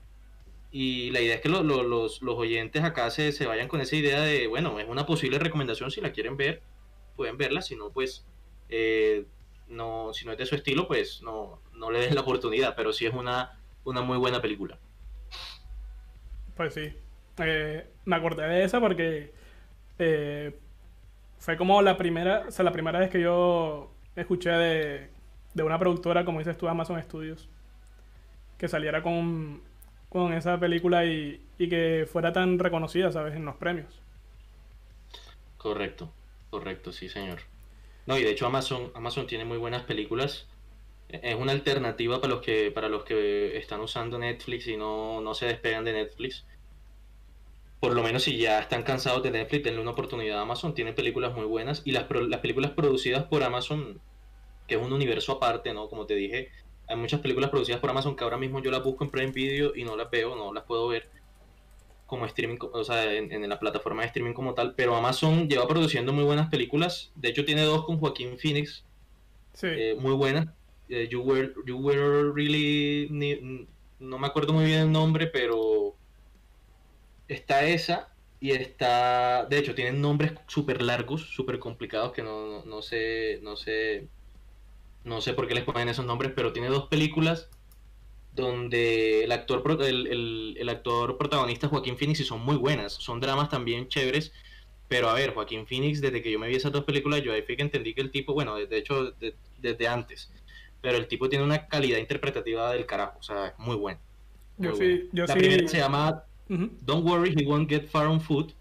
[0.73, 4.21] Y la idea es que los, los, oyentes acá se, se, vayan con esa idea
[4.21, 6.61] de, bueno, es una posible recomendación, si la quieren ver,
[7.14, 8.27] pueden verla, si no, pues,
[8.69, 9.25] eh,
[9.69, 12.92] no, si no es de su estilo, pues no, no le den la oportunidad, pero
[12.92, 14.79] sí es una, una muy buena película.
[16.57, 16.92] Pues sí,
[18.05, 19.33] me acordé de esa porque
[21.47, 25.11] fue como la primera, o sea, la primera vez que yo escuché de,
[25.55, 27.49] de una productora, como dices tú, Amazon Studios,
[28.59, 29.63] que saliera con,
[30.09, 34.03] con esa película y, y que fuera tan reconocida, ¿sabes?, en los premios.
[35.57, 36.11] Correcto,
[36.51, 37.39] correcto, sí, señor.
[38.07, 40.49] No, y de hecho Amazon, Amazon tiene muy buenas películas.
[41.09, 45.33] Es una alternativa para los que, para los que están usando Netflix y no, no
[45.33, 46.45] se despegan de Netflix
[47.81, 50.75] por lo menos si ya están cansados de Netflix, denle una oportunidad a Amazon.
[50.75, 54.01] Tiene películas muy buenas y las, las películas producidas por Amazon,
[54.67, 55.89] que es un universo aparte, ¿no?
[55.89, 56.51] Como te dije,
[56.89, 59.75] Hay muchas películas producidas por Amazon que ahora mismo yo las busco en Prime Video
[59.75, 61.09] y no las veo, no las puedo ver
[62.07, 66.12] como streaming, o sea, en, la plataforma de streaming como tal, pero Amazon lleva produciendo
[66.12, 67.11] muy buenas películas.
[67.17, 68.85] De hecho, tiene dos con Joaquín Phoenix,
[69.62, 70.47] eh, muy buenas.
[70.89, 73.67] Eh, you, were, you Were Really,
[73.99, 75.97] no me acuerdo muy bien el nombre, pero
[77.29, 78.09] está esa
[78.41, 83.57] y está, de hecho, tienen nombres súper largos, súper complicados que no, no, sé, no
[83.57, 84.09] sé,
[85.05, 87.49] no sé por qué les ponen esos nombres, pero tiene dos películas
[88.35, 93.49] donde el actor, el, el, actor protagonista Joaquín Phoenix y son muy buenas, son dramas
[93.49, 94.33] también chéveres,
[94.89, 97.43] pero a ver, Joaquín Phoenix, desde que yo me vi esas dos películas, yo ahí
[97.43, 99.15] fui que entendí que el tipo, bueno, de, hecho,
[99.59, 100.31] desde antes,
[100.83, 103.99] pero el tipo tiene una calidad interpretativa del carajo, o sea, es muy bueno.
[104.59, 108.55] yo sí, yo La primera se llama Don't worry, he won't get far on foot.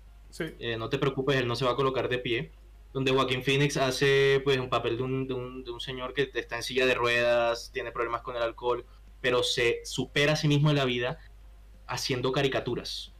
[0.59, 2.51] Eh, no te preocupes, él no se va a colocar de pie.
[2.93, 6.31] Donde Joaquín Phoenix hace pues un papel de un, de un, de un señor que
[6.33, 8.85] está en silla de ruedas, tiene problemas con el alcohol,
[9.21, 11.19] pero se supera a sí mismo en la vida
[11.87, 13.11] haciendo caricaturas.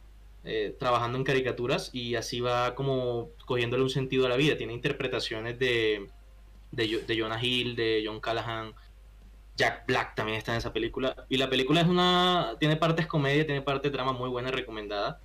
[0.44, 4.56] Eh, trabajando en caricaturas y así va como cogiéndole un sentido a la vida.
[4.56, 6.08] Tiene interpretaciones de,
[6.70, 8.72] de, de Jonah Hill, de John Callahan,
[9.56, 11.26] Jack Black también está en esa película.
[11.28, 12.56] Y la película es una.
[12.60, 15.20] Tiene partes comedia, tiene partes drama muy buena, recomendada.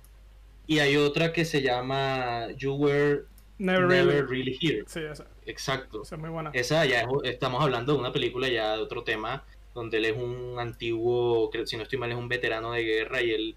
[0.66, 3.24] Y hay otra que se llama You Were
[3.58, 4.58] Never, really.
[4.60, 4.84] Here.
[4.86, 5.26] Sí, esa.
[5.46, 6.02] Exacto.
[6.02, 6.50] Esa es muy buena.
[6.52, 10.56] Esa ya estamos hablando de una película ya de otro tema, donde él es un
[10.58, 13.56] antiguo, si no estoy mal, es un veterano de guerra y él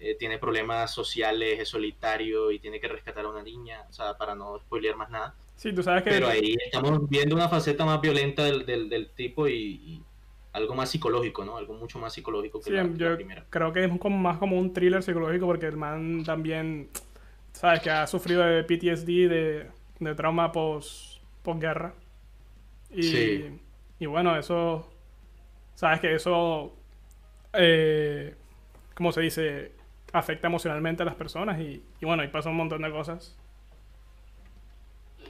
[0.00, 4.16] eh, tiene problemas sociales, es solitario y tiene que rescatar a una niña, o sea,
[4.16, 5.34] para no spoilear más nada.
[5.54, 6.10] Sí, tú sabes que...
[6.10, 10.02] Pero ahí estamos viendo una faceta más violenta del, del, tipo y
[10.54, 11.56] algo más psicológico, ¿no?
[11.56, 13.44] Algo mucho más psicológico que, la, yo primera.
[13.50, 16.88] Creo que es como, más como un thriller psicológico porque el man también,
[17.52, 17.80] ¿sabes?
[17.80, 19.66] Que ha sufrido de PTSD, de,
[19.98, 21.92] de trauma post, guerra.
[22.88, 23.60] Y, sí.
[23.98, 24.88] y bueno, eso,
[25.74, 26.00] ¿sabes?
[26.00, 26.72] Que eso,
[27.52, 28.36] eh,
[28.94, 29.72] ¿cómo se dice?
[30.12, 33.36] Afecta emocionalmente a las personas y, y bueno, y pasa un montón de cosas.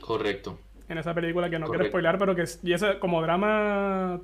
[0.03, 0.59] Correcto.
[0.87, 4.21] En esa película que no quiero spoilar, pero que y ese, como drama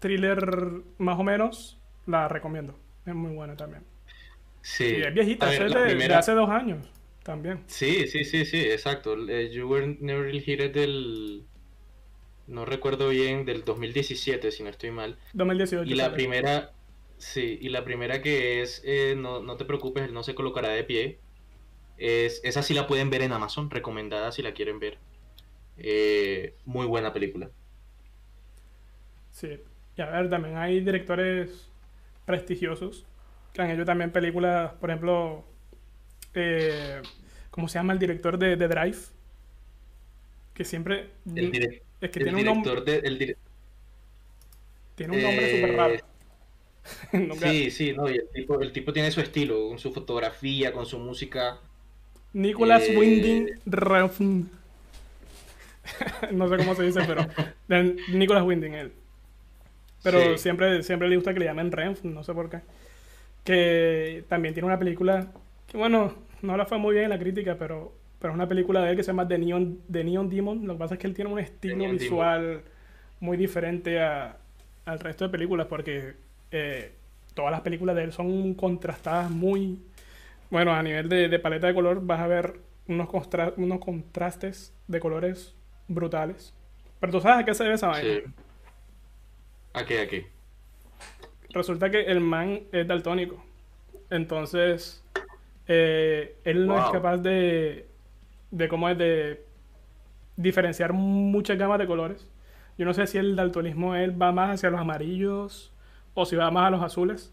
[0.00, 2.76] thriller más o menos, la recomiendo.
[3.06, 3.84] Es muy buena también.
[4.62, 4.96] Sí.
[4.98, 6.86] Y es viejita, es de, hace dos años
[7.22, 7.62] también.
[7.66, 9.16] Sí, sí, sí, sí, exacto.
[9.16, 11.44] You Were Never Here del...
[12.46, 15.16] No recuerdo bien, del 2017, si no estoy mal.
[15.34, 15.88] 2018.
[15.88, 16.72] Y la primera...
[17.16, 20.70] Sí, y la primera que es eh, no, no te preocupes, él no se colocará
[20.70, 21.18] de pie.
[21.98, 24.98] Es, esa sí la pueden ver en Amazon, recomendada si la quieren ver.
[25.76, 27.50] Eh, muy buena película.
[29.30, 29.60] Sí,
[30.00, 31.68] y a ver, también hay directores
[32.24, 33.04] prestigiosos
[33.52, 35.44] que han hecho también películas, por ejemplo,
[36.32, 37.02] eh,
[37.50, 38.96] ¿cómo se llama el director de, The Drive?
[40.54, 41.10] Que siempre...
[42.00, 42.80] es que tiene un nombre...
[44.94, 45.94] tiene un nombre súper raro.
[47.12, 50.72] Eh, sí, sí, no, y el tipo, el tipo tiene su estilo, con su fotografía,
[50.72, 51.58] con su música.
[52.32, 52.96] Nicholas eh...
[52.96, 54.48] Winding Refn.
[56.32, 57.26] no sé cómo se dice, pero.
[58.08, 58.92] Nicholas Winding, él.
[60.02, 62.60] Pero siempre, siempre le gusta que le llamen Renf, no sé por qué.
[63.44, 65.28] Que también tiene una película
[65.66, 68.82] que, bueno, no la fue muy bien en la crítica, pero, pero es una película
[68.82, 70.66] de él que se llama The Neon, The Neon Demon.
[70.66, 72.62] Lo que pasa es que él tiene un estilo visual
[73.20, 74.36] muy diferente a,
[74.86, 76.14] al resto de películas, porque
[76.50, 76.92] eh,
[77.34, 79.78] todas las películas de él son contrastadas muy.
[80.50, 82.54] Bueno, a nivel de, paleta de color vas a ver
[82.88, 83.08] unos,
[83.56, 85.54] unos contrastes de colores
[85.86, 86.54] brutales.
[86.98, 88.14] Pero tú sabes a qué se debe esa vaina.
[88.14, 88.22] ¿A
[89.86, 90.00] qué?
[90.00, 90.26] ¿A qué?
[91.50, 93.42] Resulta que el man es daltónico.
[94.10, 95.02] Entonces,
[95.66, 97.86] eh, él no es capaz de,
[98.50, 99.44] de cómo es de
[100.36, 102.28] diferenciar muchas gamas de colores.
[102.78, 105.72] Yo no sé si el daltonismo él va más hacia los amarillos
[106.14, 107.32] o si va más a los azules.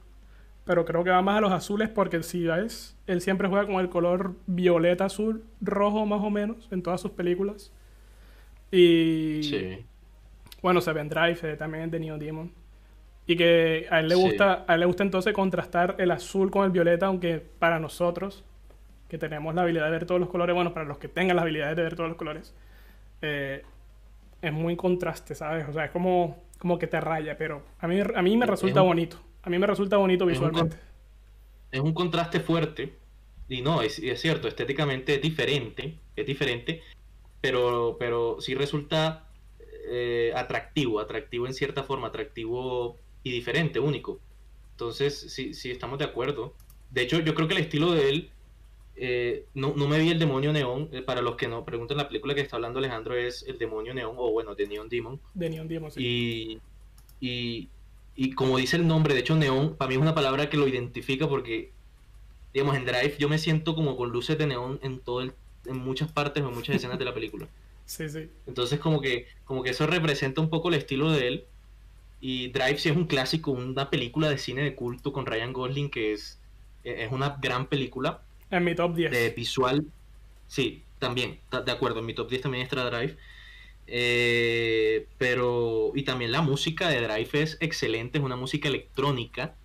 [0.66, 3.76] Pero creo que va más a los azules porque si ves, él siempre juega con
[3.76, 7.72] el color violeta, azul, rojo más o menos en todas sus películas.
[8.70, 9.86] Y sí
[10.68, 12.52] bueno, Seven Drive eh, también de Neo Demon.
[13.26, 16.66] Y que a él le gusta, a él le gusta entonces contrastar el azul con
[16.66, 18.44] el violeta, aunque para nosotros,
[19.08, 21.44] que tenemos la habilidad de ver todos los colores, bueno, para los que tengan la
[21.44, 22.54] habilidad de ver todos los colores,
[23.22, 23.64] eh,
[24.42, 25.70] es muy contraste, ¿sabes?
[25.70, 28.82] O sea, es como, como que te raya, pero a mí, a mí me resulta
[28.82, 29.22] bonito.
[29.44, 30.76] A mí me resulta bonito visualmente.
[31.72, 32.98] Es un, contraste fuerte,
[33.48, 36.82] y no, es, es, cierto, estéticamente es diferente, es diferente,
[37.40, 39.27] pero, pero sí resulta
[39.90, 44.20] eh, atractivo, atractivo en cierta forma, atractivo y diferente, único.
[44.72, 46.54] Entonces, sí, sí, estamos de acuerdo.
[46.92, 48.30] De hecho, yo creo que el estilo de él,
[48.96, 52.36] eh, no, me vi el demonio neón, eh, para los que no preguntan, la película
[52.36, 55.20] que está hablando Alejandro es el demonio neón, o bueno, de Neon Demon.
[55.34, 56.60] De Neon Demon, sí.
[57.20, 57.70] Y,
[58.16, 60.68] y como dice el nombre, de hecho neón, para mí es una palabra que lo
[60.68, 61.72] identifica porque,
[62.54, 65.34] digamos, en Drive yo me siento como con luces de neón en todo el,
[65.66, 67.48] en muchas partes o en muchas escenas de la película.
[67.88, 68.30] Sí, sí.
[68.46, 71.46] Entonces como que, como que eso representa un poco el estilo de él.
[72.20, 75.90] Y Drive sí es un clásico, una película de cine de culto con Ryan Gosling
[75.90, 76.40] que es,
[76.84, 78.22] es una gran película.
[78.52, 79.12] En mi top 10.
[79.12, 79.86] De visual,
[80.48, 83.18] sí, también, de acuerdo, en mi top 10 también está Drive.
[83.88, 89.56] Eh, pero, y también la música de Drive es excelente, es una música electrónica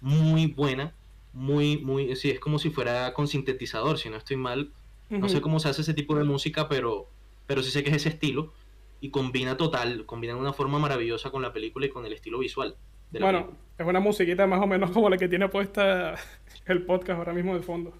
[0.00, 0.94] muy buena,
[1.32, 4.70] muy, muy, sí, es como si fuera con sintetizador, si no estoy mal.
[5.08, 7.08] No sé cómo se hace ese tipo de música, pero,
[7.50, 8.52] pero sí sé que es ese estilo
[9.00, 12.38] y combina total, combina de una forma maravillosa con la película y con el estilo
[12.38, 12.76] visual.
[13.10, 16.14] bueno, es una musiquita más o menos como la que tiene puesta
[16.66, 17.92] el podcast ahora mismo de fondo.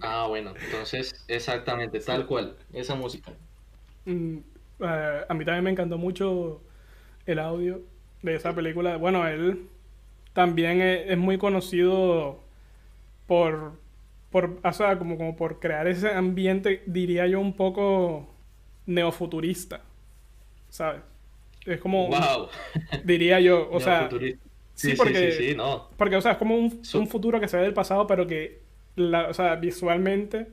[0.00, 3.34] Ah, bueno, entonces exactamente, tal cual, esa música.
[4.06, 4.38] Mm,
[4.80, 6.62] eh, a mí también me encantó mucho
[7.26, 7.82] el audio
[8.22, 8.96] de esa película.
[8.96, 9.68] Bueno, él
[10.32, 12.40] también es, muy conocido
[13.26, 13.74] por,
[14.30, 18.30] por o sea, como, como por crear ese ambiente, diría yo, un poco
[18.86, 19.82] neofuturista,
[20.68, 21.02] ¿sabes?
[21.66, 22.48] Es como, wow.
[23.04, 24.08] diría yo, o sea,
[24.74, 25.88] sí, porque, sí, sí, no.
[25.96, 28.60] porque, o sea, es como un, un futuro que se ve del pasado, pero que,
[28.96, 30.46] la, o sea, visualmente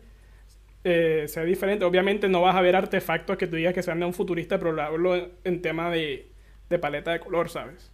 [0.84, 1.86] eh, sea diferente.
[1.86, 4.72] Obviamente no vas a ver artefactos que tú digas que sean de un futurista, pero
[4.72, 6.28] lo hablo en tema de,
[6.82, 7.92] paleta de color, ¿sabes?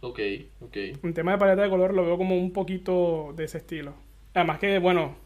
[0.00, 0.20] Ok,
[0.60, 0.76] ok.
[1.02, 3.94] En tema de paleta de color lo veo como un poquito de ese estilo.
[4.34, 5.16] Además que, bueno,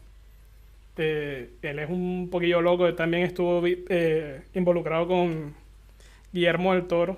[0.97, 2.93] eh, él es un poquillo loco.
[2.93, 5.55] También estuvo eh, involucrado con
[6.31, 7.17] Guillermo del Toro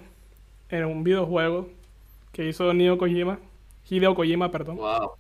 [0.69, 1.69] en un videojuego
[2.31, 3.39] que hizo Neo Kojima.
[3.89, 4.77] Hideo Kojima, perdón.
[4.77, 5.11] Wow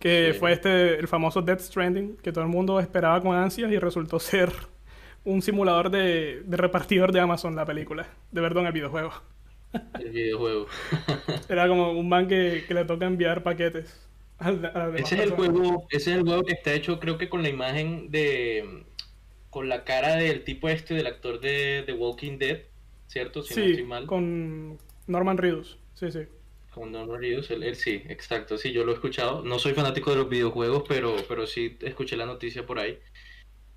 [0.00, 3.78] que fue este el famoso Death Stranding, que todo el mundo esperaba con ansias y
[3.78, 4.50] resultó ser
[5.24, 9.12] un simulador de, repartidor de Amazon la película, de perdón, el videojuego.
[10.00, 10.66] El videojuego.
[11.48, 14.09] Era como un man que, le toca enviar paquetes.
[14.96, 17.48] Ese, es el juego, ese es el juego que está hecho creo que con la
[17.48, 18.84] imagen de...
[19.50, 22.60] con la cara del tipo este, del actor de The Walking Dead,
[23.06, 23.42] ¿cierto?
[23.42, 24.06] Si sí, mal.
[24.06, 26.20] con Norman Reedus, sí, sí.
[26.72, 29.42] Con Norman Reedus, él, sí, exacto, sí, yo lo he escuchado.
[29.42, 32.98] No soy fanático de los videojuegos, pero, pero sí escuché la noticia por ahí.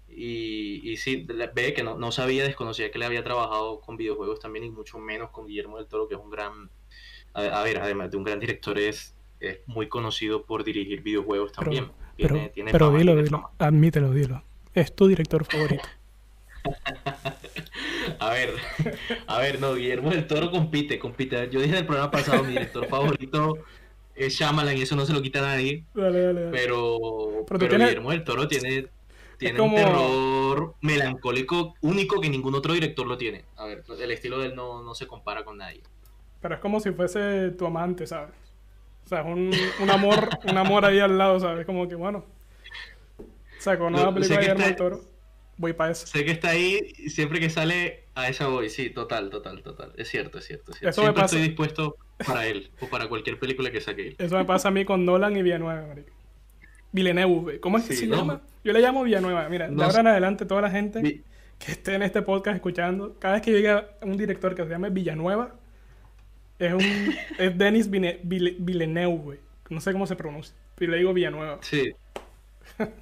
[0.08, 4.40] Y, y sí, ve que no, no sabía, desconocía que le había trabajado con videojuegos
[4.40, 6.70] también y mucho menos con Guillermo del Toro, que es un gran,
[7.34, 9.13] a, ver, además de un gran director, es,
[9.44, 11.92] es muy conocido por dirigir videojuegos también.
[12.18, 14.44] Pero, pero, dilo, dilo, admítelo, dilo.
[14.74, 15.84] Es tu director favorito.
[18.20, 18.54] A ver,
[19.28, 21.50] a ver, no, Guillermo del Toro compite, compite.
[21.50, 23.58] Yo dije en el programa pasado, mi director favorito
[24.16, 25.84] es Shyamalan y eso no se lo quita a nadie.
[25.94, 28.88] Pero, pero, Guillermo del Toro tiene,
[29.38, 33.46] tiene un terror melancólico único que ningún otro director lo tiene.
[33.58, 35.82] A ver, el estilo de él no, no se compara con nadie.
[36.42, 38.32] Pero es como si fuese tu amante, ¿sabes?
[39.06, 41.66] O sea, un, un amor, un amor ahí al lado, ¿sabes?
[41.66, 42.26] Como que bueno.
[43.20, 45.14] O sea, con una película de Guillermo del Toro
[45.58, 46.08] voy para eso.
[46.08, 49.94] Sé que está ahí y siempre que sale a esa voy, sí, total, total, total.
[49.98, 50.72] Es cierto, es cierto.
[50.72, 51.36] Eso siempre me pasa...
[51.36, 54.16] estoy dispuesto para él o para cualquier película que saque él.
[54.18, 56.12] Eso me pasa a mí con Nolan y Villanueva, marico.
[56.92, 58.42] Villeneuve, ¿cómo es que se llama?
[58.64, 59.50] Yo le llamo Villanueva.
[59.50, 61.24] Mira, de ahora en adelante toda la gente
[61.58, 64.92] que esté en este podcast escuchando, cada vez que llegue un director que se llame
[64.92, 65.56] Villanueva,
[66.68, 69.40] es un es Denis Villeneuve.
[69.70, 71.60] No sé cómo se pronuncia, pero le digo Villanueva.
[71.62, 71.94] Sí.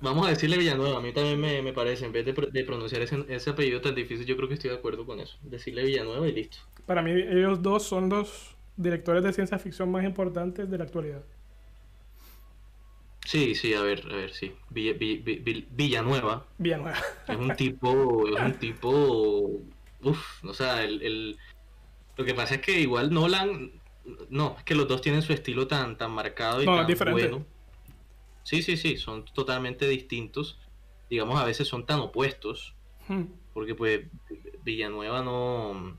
[0.02, 3.82] Vamos a decirle Villanueva, a mí también me, parece, en vez de, pronunciar ese, apellido
[3.82, 5.38] tan difícil, yo creo que estoy de acuerdo con eso.
[5.44, 6.58] Decirle Villanueva y listo.
[6.86, 11.24] Para mí ellos dos son los directores de ciencia ficción más importantes de la actualidad.
[13.26, 14.54] Sí, sí, a ver, a ver, sí.
[14.70, 16.48] Villanueva.
[16.58, 16.98] Villanueva.
[17.28, 19.62] Es un tipo, es un tipo,
[20.04, 21.38] Uf, o sea, el,
[22.18, 23.72] lo que pasa es que igual Nolan,
[24.30, 27.46] no, es que los dos tienen su estilo tan, tan marcado y tan bueno
[28.44, 30.60] Sí, sí, sí, son totalmente distintos.
[31.10, 32.76] Digamos, a veces son tan opuestos.
[33.08, 33.26] Hmm.
[33.54, 34.02] Porque pues
[34.64, 35.98] Villanueva no,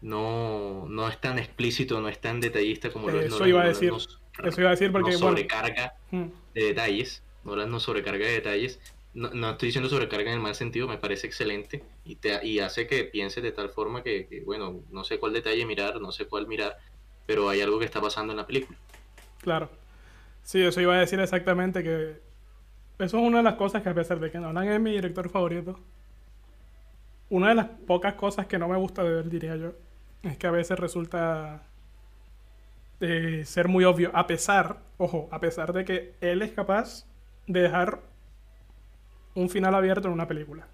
[0.00, 3.66] no, no es tan explícito, no es tan detallista como lo es Eso iba a
[3.66, 3.92] decir.
[3.92, 5.12] eso iba a decir porque...
[5.12, 6.26] sobrecarga hmm.
[6.54, 7.22] de detalles.
[7.44, 8.80] Nolan no sobrecarga de detalles.
[9.14, 12.58] No, no, estoy diciendo sobrecarga en el mal sentido, me parece excelente y, te, y
[12.58, 16.10] hace que pienses de tal forma que, que, bueno, no sé cuál detalle mirar, no
[16.10, 16.76] sé cuál mirar,
[17.24, 18.76] pero hay algo que está pasando en la película.
[19.40, 19.70] Claro.
[20.42, 22.20] Sí, eso iba a decir exactamente que
[22.98, 25.28] eso es una de las cosas que a pesar de que Nolan es mi director
[25.28, 25.78] favorito,
[27.30, 29.72] una de las pocas cosas que no me gusta de ver, diría yo,
[30.22, 31.62] es que a veces resulta
[33.00, 37.04] de ser muy obvio, a pesar, ojo, a pesar de que él es capaz
[37.46, 38.00] de dejar
[39.34, 40.66] un final abierto en una película.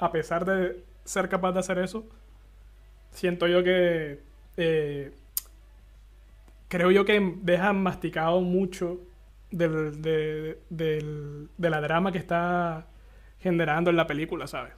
[0.00, 2.06] A pesar de ser capaz de hacer eso,
[3.10, 4.20] siento yo que
[4.56, 5.12] eh,
[6.68, 9.00] creo yo que deja masticado mucho
[9.50, 12.86] del, de, del- de la drama que está
[13.40, 14.74] generando en la película, ¿sabes?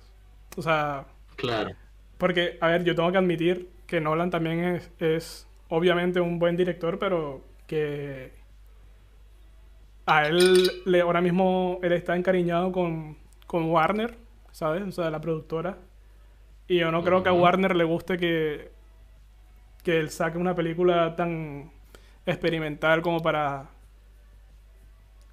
[0.57, 1.77] O sea, Claro.
[2.19, 6.57] porque, a ver, yo tengo que admitir que Nolan también es, es obviamente un buen
[6.57, 8.33] director, pero que
[10.07, 14.17] a él le, ahora mismo él está encariñado con, con Warner,
[14.53, 14.83] ¿sabes?
[14.87, 15.79] O sea, la productora.
[16.69, 17.33] Y yo no creo que a.
[17.33, 18.71] Warner le guste que,
[19.83, 21.71] que él saque una película tan
[22.27, 23.69] experimental como para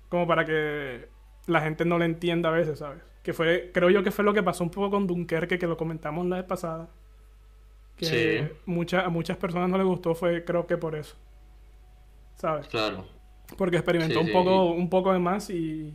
[0.09, 1.09] como para que
[1.47, 3.01] la gente no le entienda a veces, ¿sabes?
[3.24, 5.76] Que fue, creo yo que fue lo que pasó un poco con Dunkerque, que lo
[5.78, 6.88] comentamos la vez pasada.
[7.97, 8.53] Que Sí.
[8.65, 11.15] mucha- a muchas personas no les gustó, fue creo que por eso.
[12.36, 12.68] ¿Sabes?
[12.68, 13.05] Claro.
[13.56, 14.32] Porque experimentó Sí, un sí.
[14.32, 15.93] poco, un poco de más y.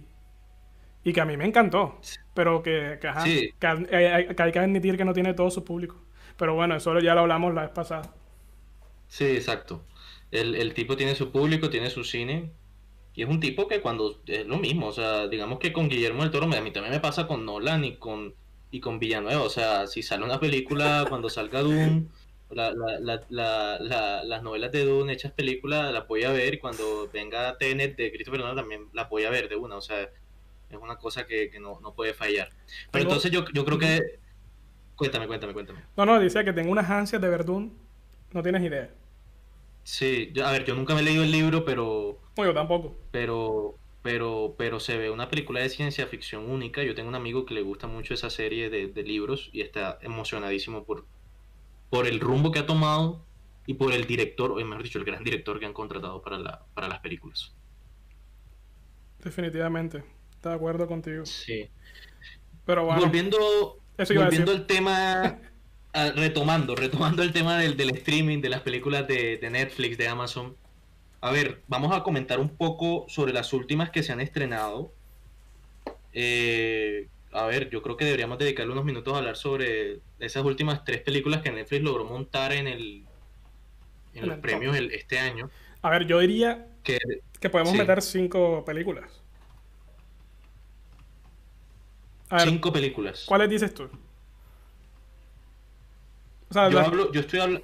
[1.05, 1.99] Y que a mí me encantó.
[2.35, 3.51] Pero que, que, ajá, Sí.
[3.59, 3.85] que hay,
[4.35, 5.97] que hay que admitir que no tiene todo su público.
[6.37, 8.15] Pero bueno, eso ya lo hablamos la vez pasada.
[9.07, 9.87] Sí, exacto.
[10.31, 12.53] El, el tipo tiene su público, tiene su cine.
[13.15, 16.23] Y es un tipo que cuando es lo mismo, o sea, digamos que con Guillermo
[16.23, 18.35] del Toro, a mí también me pasa con Nolan y con,
[18.71, 19.43] y con Villanueva.
[19.43, 22.07] O sea, si sale una película, cuando salga Dune,
[22.55, 26.59] la, la, la, la, la- las novelas de Dune hechas película, las voy a ver.
[26.61, 29.77] Cuando venga Tenet de Christopher Nolan, también las voy a ver de una.
[29.77, 32.51] O sea, es una cosa que, que no, no puede fallar.
[32.91, 34.01] Pero entonces yo, yo creo que.
[34.97, 35.81] Cuéntame, cuéntame, cuéntame.
[35.97, 37.79] No, no, decía que tengo unas ansias de Verdún.
[38.33, 38.91] No tienes idea.
[39.85, 42.19] Sí, yo- a ver, yo nunca me he leído el libro, pero.
[42.37, 42.97] No, yo tampoco.
[43.11, 46.83] pero pero pero se ve una película de ciencia ficción única.
[46.83, 49.99] Yo tengo un amigo que le gusta mucho esa serie de, de libros y está
[50.03, 51.07] emocionadísimo por,
[51.93, 53.23] por el rumbo que ha tomado
[53.67, 56.65] y por el director, o mejor dicho, el gran director que han contratado para, la,
[56.73, 57.53] para las películas.
[59.23, 60.03] Definitivamente.
[60.43, 61.27] De acuerdo contigo.
[61.27, 61.69] Sí.
[62.65, 65.39] Pero bueno, volviendo volviendo al tema,
[65.93, 70.09] ah, retomando, retomando el tema del, del streaming, de las películas de, de Netflix, de
[70.09, 70.57] Amazon.
[71.21, 74.95] A ver, vamos a comentar un poco sobre las últimas que se han estrenado.
[76.15, 80.85] Eh, a ver, yo creo que deberíamos dedicarle unos minutos a hablar sobre esas últimas
[80.85, 83.05] tres películas que Netflix logró montar en el
[84.15, 85.49] en En los el premios el- este año.
[85.81, 86.99] a ver, yo diría Que
[87.41, 87.79] que podemos Sí.
[87.79, 89.23] meter cinco películas.
[92.29, 93.25] A ver, cinco películas.
[93.27, 93.85] ¿cuáles dices tú?
[96.51, 97.63] O sea, Yo las- hablo, yo estoy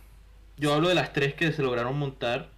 [0.57, 2.51] yo hablo de las tres que se lograron montar.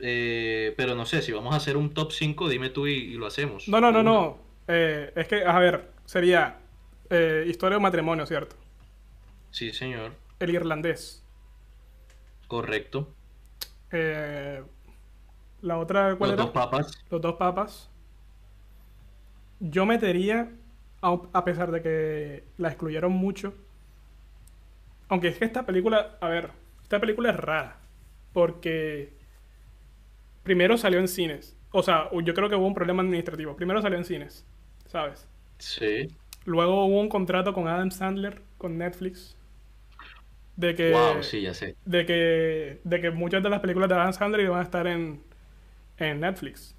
[0.00, 3.14] Eh, pero no sé, si vamos a hacer un top 5, dime tú y, y
[3.14, 3.66] lo hacemos.
[3.68, 4.38] No, no, no, no.
[4.68, 6.58] Eh, es que, a ver, sería
[7.10, 8.56] eh, Historia de un matrimonio, ¿cierto?
[9.50, 10.12] Sí, señor.
[10.38, 11.24] El irlandés.
[12.46, 13.08] Correcto.
[13.90, 14.62] Eh,
[15.62, 16.42] la otra, ¿cuál Los era?
[16.44, 17.04] dos papas.
[17.10, 17.90] Los dos papas.
[19.60, 20.52] Yo metería,
[21.00, 23.54] a pesar de que la excluyeron mucho,
[25.08, 26.50] aunque es que esta película, a ver,
[26.82, 27.78] esta película es rara,
[28.32, 29.14] porque
[30.44, 33.98] primero salió en cines, o sea, yo creo que hubo un problema administrativo, primero salió
[33.98, 34.46] en cines,
[34.88, 35.28] ¿sabes?
[35.58, 36.08] Sí.
[36.44, 39.36] Luego hubo un contrato con Adam Sandler, con Netflix,
[40.56, 41.76] de que, Wow, sí, ya sé.
[41.84, 45.22] de que, de que muchas de las películas de Adam Sandler iban a estar en,
[45.98, 46.76] en Netflix.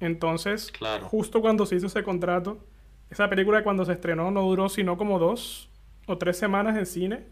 [0.00, 1.08] Entonces, Claro.
[1.08, 2.66] justo cuando se hizo ese contrato,
[3.10, 5.70] esa película cuando se estrenó no duró sino como dos
[6.06, 7.26] o tres semanas en cine.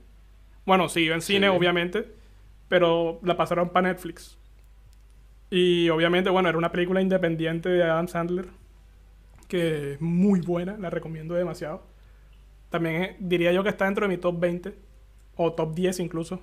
[0.66, 1.56] Bueno, siguió en cine, Sí.
[1.56, 2.12] obviamente,
[2.68, 4.38] pero la pasaron para Netflix.
[5.50, 8.48] Y obviamente, bueno, era una película independiente de Adam Sandler,
[9.52, 11.84] que es muy buena, la recomiendo demasiado.
[12.70, 14.74] También eh, diría yo que está dentro de mi top 20,
[15.36, 16.40] o top 10 incluso.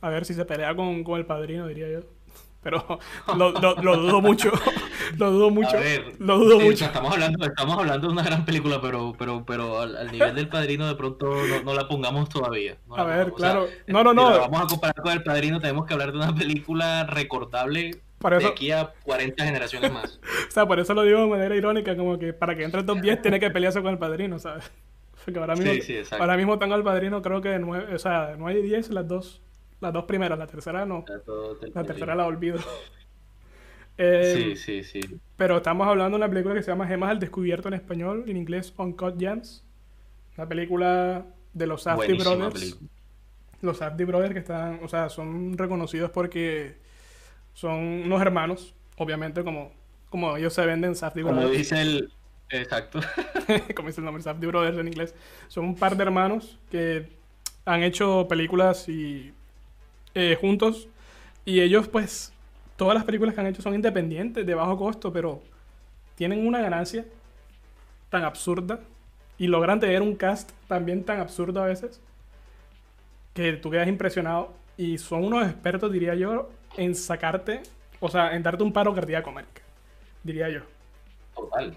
[0.00, 2.00] A ver si se pelea con, con El Padrino, diría yo.
[2.62, 2.98] Pero
[3.36, 4.50] lo, lo- lo dudo mucho,
[5.18, 6.86] lo dudo mucho, A ver, lo dudo sí, o sea, mucho.
[6.86, 10.48] estamos hablando, estamos hablando de una gran película, pero, pero, pero al, al nivel del
[10.48, 12.78] padrino de pronto no, no la pongamos todavía.
[12.86, 13.34] No A ver, pongamos.
[13.34, 13.78] O sea, claro.
[13.86, 14.38] No, no, si no.
[14.38, 18.46] vamos a comparar con el padrino, tenemos que hablar de una película recordable Por de
[18.46, 20.18] aquí a 40 generaciones más.
[20.48, 22.86] o sea, por eso lo digo de manera irónica, como que para que entre el
[22.86, 24.72] top 10 tiene que pelearse con el padrino, ¿sabes?
[25.26, 28.28] Porque ahora mismo, Sí, ahora mismo tengo al padrino, creo que de 9, o sea,
[28.28, 29.42] de 9 y 10, las dos,
[29.78, 31.04] las dos primeras, la tercera no,
[31.74, 32.58] la tercera la olvido.
[33.96, 35.20] Eh, Sí, sí, sí.
[35.36, 38.36] Pero estamos hablando de una película que se llama Gemas al Descubierto en español, en
[38.36, 39.64] inglés Uncut Gems.
[40.36, 42.54] Una película de los Safdie Brothers.
[42.54, 42.90] película.
[43.60, 46.82] Los Safdie Brothers que están, o sea, son reconocidos porque
[47.54, 49.72] son unos hermanos, obviamente, como,
[50.10, 51.58] como ellos se venden Safdie Como Brothers.
[51.58, 52.12] dice el...
[52.50, 53.00] Exacto.
[53.74, 55.14] como dice el nombre, Safdie Brothers en inglés.
[55.48, 57.08] Son un par de hermanos que
[57.64, 59.32] han hecho películas y
[60.14, 60.88] eh, juntos.
[61.44, 62.32] Y ellos, pues,
[62.76, 65.42] todas las películas que han hecho son independientes, de bajo costo, pero
[66.16, 67.04] tienen una ganancia
[68.10, 68.80] tan absurda
[69.38, 72.00] y logran tener un cast también tan absurdo a veces
[73.34, 77.62] que tú quedas impresionado y son unos expertos, diría yo, en sacarte,
[78.00, 79.62] o sea, en darte un paro cardíaco, marica.
[80.22, 80.60] Diría yo.
[81.34, 81.74] Total.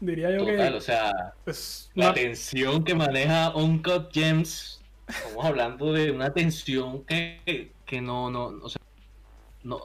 [0.00, 1.12] Diría yo Total, que o sea,
[1.46, 8.00] es la una- tensión que maneja Uncut Gems, estamos hablando de una tensión que, que
[8.00, 8.80] no, no, o sea,
[9.62, 9.80] no,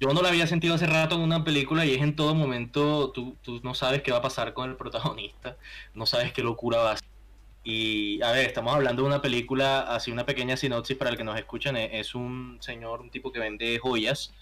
[0.00, 3.10] yo no la había sentido hace rato en una película y es en todo momento,
[3.10, 5.56] tú, tú no sabes qué va a pasar con el protagonista,
[5.94, 7.07] no sabes qué locura va a ser.
[7.70, 11.24] Y a ver, estamos hablando de una película, así una pequeña sinopsis para el que
[11.24, 14.32] nos escuchan, e- es un señor, un tipo que vende joyas,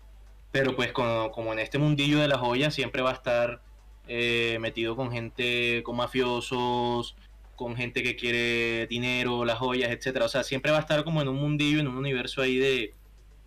[0.52, 3.60] pero pues como, como en este mundillo de las joyas siempre va a estar
[4.06, 7.16] eh, metido con gente, con mafiosos,
[7.56, 10.26] con gente que quiere dinero, las joyas, etcétera.
[10.26, 12.94] O sea, siempre va a estar como en un mundillo, en un universo ahí de,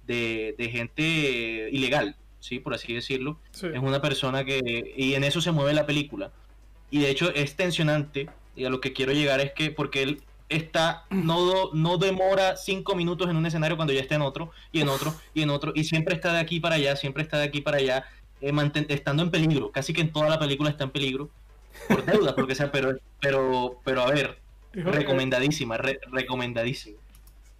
[0.05, 2.59] de, de gente ilegal, ¿sí?
[2.59, 3.39] Por así decirlo.
[3.51, 3.67] sí.
[3.73, 4.93] Es una persona que...
[4.97, 6.33] Y en eso se mueve la película.
[6.91, 8.27] Y de hecho es tensionante.
[8.59, 12.95] Y a lo que quiero llegar es que porque él está, no, no demora cinco
[12.95, 15.71] minutos en un escenario cuando ya está en otro, y en otro, y en otro,
[15.75, 18.05] y siempre está de aquí para allá, siempre está de aquí para allá,
[18.41, 18.51] eh,
[18.89, 19.71] estando en peligro.
[19.71, 21.29] Casi que en toda la película está en peligro.
[21.87, 24.37] Por deuda, porque sea, pero, pero, pero a ver,
[24.73, 26.97] recomendadísima, re- recomendadísima.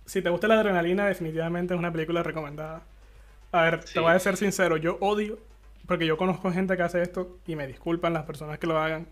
[0.05, 2.81] si te gusta la adrenalina, definitivamente es una película recomendada.
[3.51, 3.93] A ver, Sí.
[3.93, 5.37] te voy a ser sincero, yo odio,
[5.87, 9.07] porque yo conozco gente que hace esto y me disculpan las personas que lo hagan,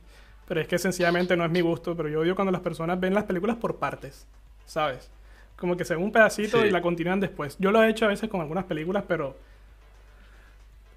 [0.47, 3.13] pero es que sencillamente no es mi gusto, pero yo odio cuando las personas ven
[3.13, 4.25] las películas por partes,
[4.65, 5.09] ¿sabes?
[5.55, 6.67] Como que se ve un pedacito Sí.
[6.67, 7.55] y la continúan después.
[7.59, 9.35] Yo lo he hecho a veces con algunas películas, pero...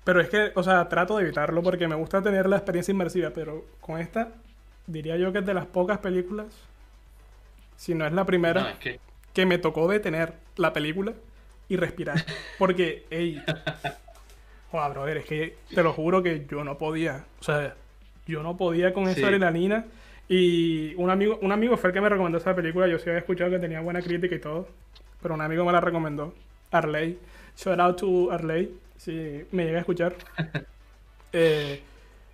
[0.05, 3.31] Pero es que, o sea, trato de evitarlo porque me gusta tener la experiencia inmersiva,
[3.31, 4.29] pero con esta
[4.87, 6.47] diría yo que es de las pocas películas,
[7.77, 9.01] si no es la primera, No, es que
[9.33, 11.13] que me tocó detener la película
[11.69, 12.17] y respirar.
[12.59, 13.41] Porque, ey,
[14.73, 17.25] joder, brother, es que te lo juro que yo no podía.
[17.41, 17.75] O sea,
[18.31, 19.24] yo no podía con esa Sí.
[19.24, 19.85] adrenalina.
[20.28, 22.87] Y un amigo, un amigo fue el que me recomendó esa película.
[22.87, 24.68] Yo sí había escuchado que tenía buena crítica y todo.
[25.20, 26.33] Pero un amigo me la recomendó.
[26.70, 27.18] Arley.
[27.57, 28.72] Shout out to Arley.
[28.97, 30.14] Si me llega a escuchar.
[31.33, 31.81] Eh,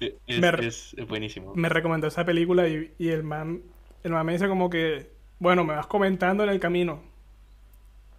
[0.01, 1.55] es, Me- es- buenísimo.
[1.55, 3.61] me recomendó esa película y, y el man
[4.05, 5.07] el man me dice como que
[5.39, 7.03] bueno me vas comentando en el camino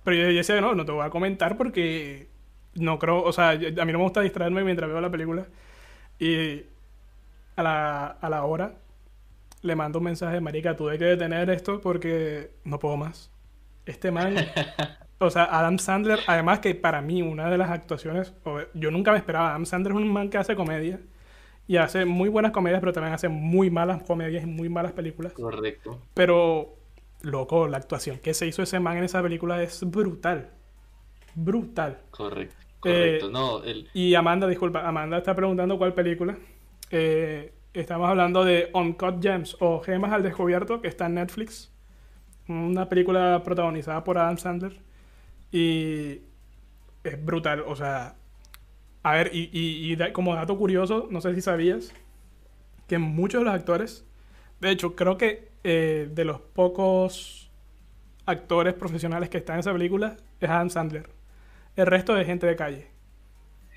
[0.03, 2.27] pero yo, yo decía no no te voy a comentar porque
[2.75, 5.47] no creo o sea a mí no me gusta distraerme mientras veo la película
[6.19, 6.61] y
[7.57, 8.75] a la, a la hora
[9.61, 13.31] le mando un mensaje marica tuve que detener esto porque no puedo más
[13.85, 14.35] este man
[15.19, 18.33] o sea Adam Sandler además que para mí una de las actuaciones
[18.73, 21.01] yo nunca me esperaba Adam Sandler es un man que hace comedia
[21.67, 25.33] y hace muy buenas comedias, pero también hace muy malas comedias y muy malas películas.
[25.33, 26.01] Correcto.
[26.13, 26.77] Pero,
[27.21, 30.51] loco, la actuación que se hizo ese man en esa película es brutal.
[31.35, 31.99] Brutal.
[32.09, 32.55] Correcto.
[32.79, 33.27] Correcto.
[33.27, 36.37] Eh, no, el, Y Amanda, disculpa, Amanda está preguntando cuál película.
[36.89, 41.71] Eh, estamos hablando de Uncut Gems o Gemas al Descubierto, que está en Netflix.
[42.47, 44.79] Una película protagonizada por Adam Sandler.
[45.51, 46.21] Y
[47.03, 48.15] es brutal, o sea...
[49.03, 51.93] A ver, y, como dato curioso, no sé si sabías,
[52.87, 54.05] que muchos de los actores,
[54.59, 57.49] de hecho, creo que eh, de los pocos
[58.25, 61.09] actores profesionales que están en esa película es Adam Sandler.
[61.77, 62.96] El resto es gente de calle.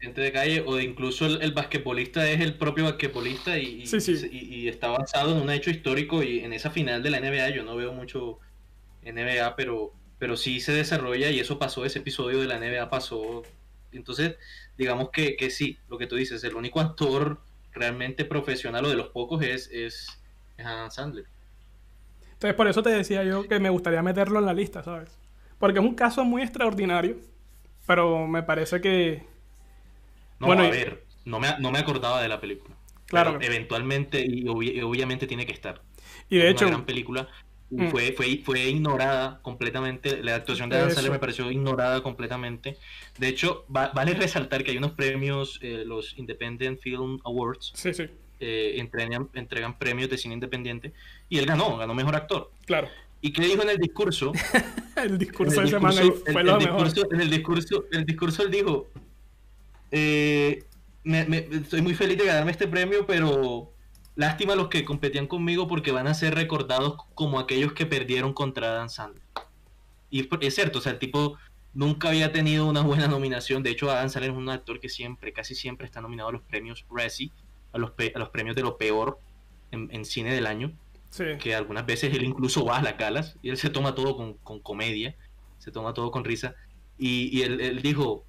[0.00, 4.00] Gente de calle o incluso el, el basquetbolista es el propio basquetbolista y, y- Sí,
[4.00, 4.28] sí.
[4.30, 7.50] y- y está basado en un hecho histórico y en esa final de la NBA
[7.50, 8.38] yo no veo mucho
[9.02, 13.42] NBA pero pero sí se desarrolla y eso pasó ese episodio de la NBA pasó
[13.92, 14.36] entonces
[14.76, 18.96] digamos que, que sí lo que tú dices el único actor realmente profesional o de
[18.96, 20.06] los pocos es es,
[20.56, 21.26] es Adam Sandler
[22.32, 25.18] Entonces, por eso te decía yo que me gustaría meterlo en la lista, ¿sabes?
[25.58, 27.16] Porque es un caso muy extraordinario,
[27.86, 29.24] pero me parece que...
[30.40, 32.74] no Bueno, a y- ver no me, no me acordaba de la película
[33.06, 33.36] Claro.
[33.38, 35.82] Pero eventualmente y obvi- y obviamente tiene que estar
[36.28, 37.28] Y de una hecho, gran película.
[37.70, 37.88] Mm.
[37.88, 40.22] Fue, fue, fue ignorada completamente.
[40.24, 40.90] La actuación de Adam.
[40.90, 42.76] Sandler me pareció ignorada completamente.
[43.18, 47.92] De hecho, va- vale resaltar que hay unos premios, eh, los Independent Film Awards, sí,
[47.94, 48.04] sí,
[48.40, 50.92] eh, entregan, entregan premios de cine independiente.
[51.28, 52.50] Y él ganó, ganó mejor actor.
[52.66, 52.88] claro.
[53.22, 54.32] ¿Y qué dijo en el discurso?
[54.96, 56.84] El discurso de discurso, fue el- lo el mejor.
[56.86, 58.88] discurso- en el discurso, el discurso él dijo,
[59.90, 60.64] eh,
[61.04, 63.72] me- me- estoy muy feliz de ganarme este premio, pero
[64.16, 68.32] lástima a los que competían conmigo porque van a ser recordados como aquellos que perdieron
[68.32, 69.22] contra Dan Sandler.
[70.10, 71.36] Y es, cierto, o sea, el tipo
[71.72, 73.62] nunca había tenido una buena nominación.
[73.62, 76.42] De hecho, Adam Sandler es un actor que siempre, casi siempre está nominado a los
[76.42, 77.30] premios Razzie,
[77.72, 79.18] a los, pe- a los premios de lo peor
[79.70, 80.72] en, en cine del año
[81.10, 84.16] Sí, que algunas veces él incluso va a las galas y él se toma todo
[84.16, 85.16] con, con comedia,
[85.58, 86.54] se toma todo con risa.
[86.98, 88.24] Y, y él, él dijo,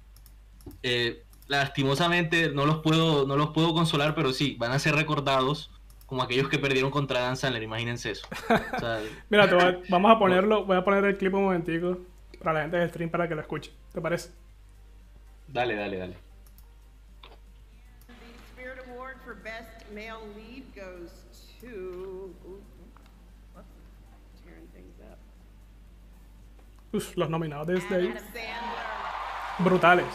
[0.82, 5.70] eh, lastimosamente no los, puedo, no los puedo consolar, pero sí, van a ser recordados
[6.06, 8.26] como aquellos que perdieron contra Dan Sandler, imagínense eso.
[8.74, 11.44] O sea, Mira, te voy a- vamos a ponerlo, voy a poner el clip un
[11.44, 11.98] momentico
[12.42, 13.72] para la gente del stream para que lo escuche.
[13.92, 14.30] ¿Te parece?
[15.48, 16.16] Dale, dale, dale.
[18.06, 18.14] The
[18.62, 21.10] Spirit Award for Best Male Lead goes
[21.60, 21.66] to.
[21.68, 22.34] Ooh,
[23.54, 25.18] whoops, tearing things up.
[26.92, 28.06] Uf, los nominados desde ahí.
[28.08, 28.44] Adam Sandler.
[29.58, 30.06] brutales.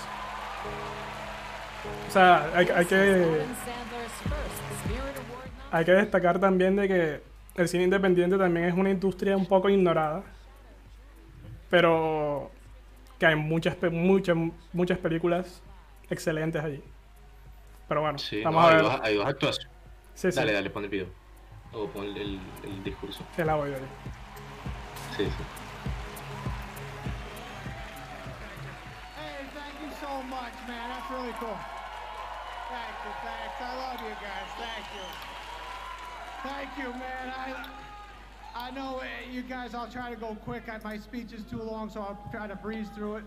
[2.08, 3.42] O sea, hay, hay que,
[5.72, 7.22] hay que destacar también de que
[7.62, 10.24] el cine independiente también es una industria un poco ignorada.
[11.70, 12.50] Pero
[13.20, 14.38] que hay muchas, pe- muchas,
[14.72, 15.62] muchas películas
[16.10, 16.82] excelentes allí.
[17.90, 18.84] Pero bueno, Sí, vamos no, a hay, ver.
[18.86, 19.72] dos, hay dos actuaciones.
[20.14, 21.08] Sí, sí, Dale, dale, pon el video.
[21.74, 23.22] O pon el, el- el discurso.
[23.38, 23.76] el audio.
[25.18, 25.32] Sí, sí.
[29.18, 30.90] Hey, thank you so much, man.
[30.90, 31.58] That's really cool.
[33.08, 33.56] Thank thanks.
[33.62, 34.50] I love you guys.
[34.60, 35.06] Thank you.
[36.44, 37.34] Thank you, man.
[37.34, 37.66] I
[38.54, 39.74] I know uh, you guys.
[39.74, 40.64] I'll try to go quick.
[40.84, 43.24] My speech is too long, so I'll try to breeze through it.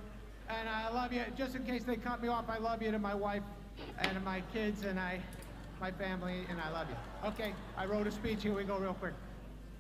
[0.51, 1.23] And I love you.
[1.37, 3.43] Just in case they cut me off, I love you to my wife
[4.01, 5.21] and my kids and I,
[5.81, 7.29] my family, and I love you.
[7.29, 8.43] Okay, I wrote a speech.
[8.43, 9.15] Here we go, real quick.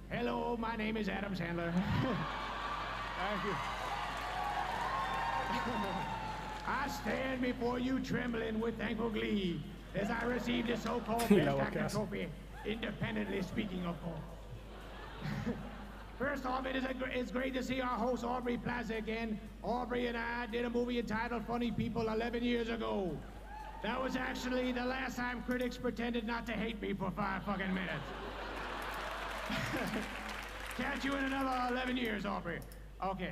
[0.08, 1.72] Hello, my name is Adam Sandler.
[3.18, 3.54] Thank you.
[6.66, 9.60] I stand before you trembling with thankful glee
[9.94, 12.28] as I receive the so-called Best Actor trophy,
[12.66, 15.56] independently speaking, of course.
[16.18, 19.40] First off, it is a, gr- it's great to see our host Aubrey Plaza again.
[19.62, 23.16] Aubrey and I did a movie entitled Funny People 11 years ago.
[23.82, 27.72] That was actually the last time critics pretended not to hate me for five fucking
[27.72, 28.04] minutes.
[30.76, 32.60] Catch you in another 11 years, Aubrey.
[33.02, 33.30] Okay.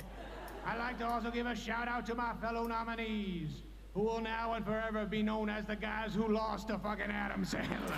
[0.65, 3.49] I'd like to also give a shout out to my fellow nominees,
[3.99, 7.43] who will now and forever be known as the guys who lost to fucking Adam
[7.43, 7.97] Sandler.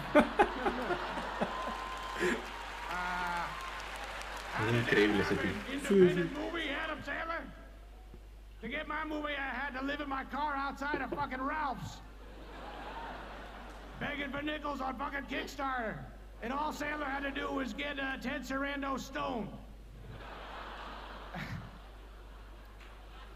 [4.60, 5.48] Es increíble ese tipo.
[5.72, 7.42] Independent movie, Adam Sandler?
[8.62, 11.98] To get my movie, I had to live in my car outside of fucking Ralph's.
[14.00, 15.98] Begging for nickels on fucking Kickstarter.
[16.42, 19.50] And all Sandler had to do was get uh, Ted Sarando stoned.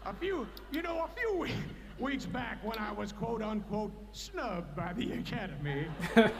[0.04, 1.54] a few, you know, a few we-
[1.98, 5.86] weeks back when I was quote unquote snubbed by the Academy.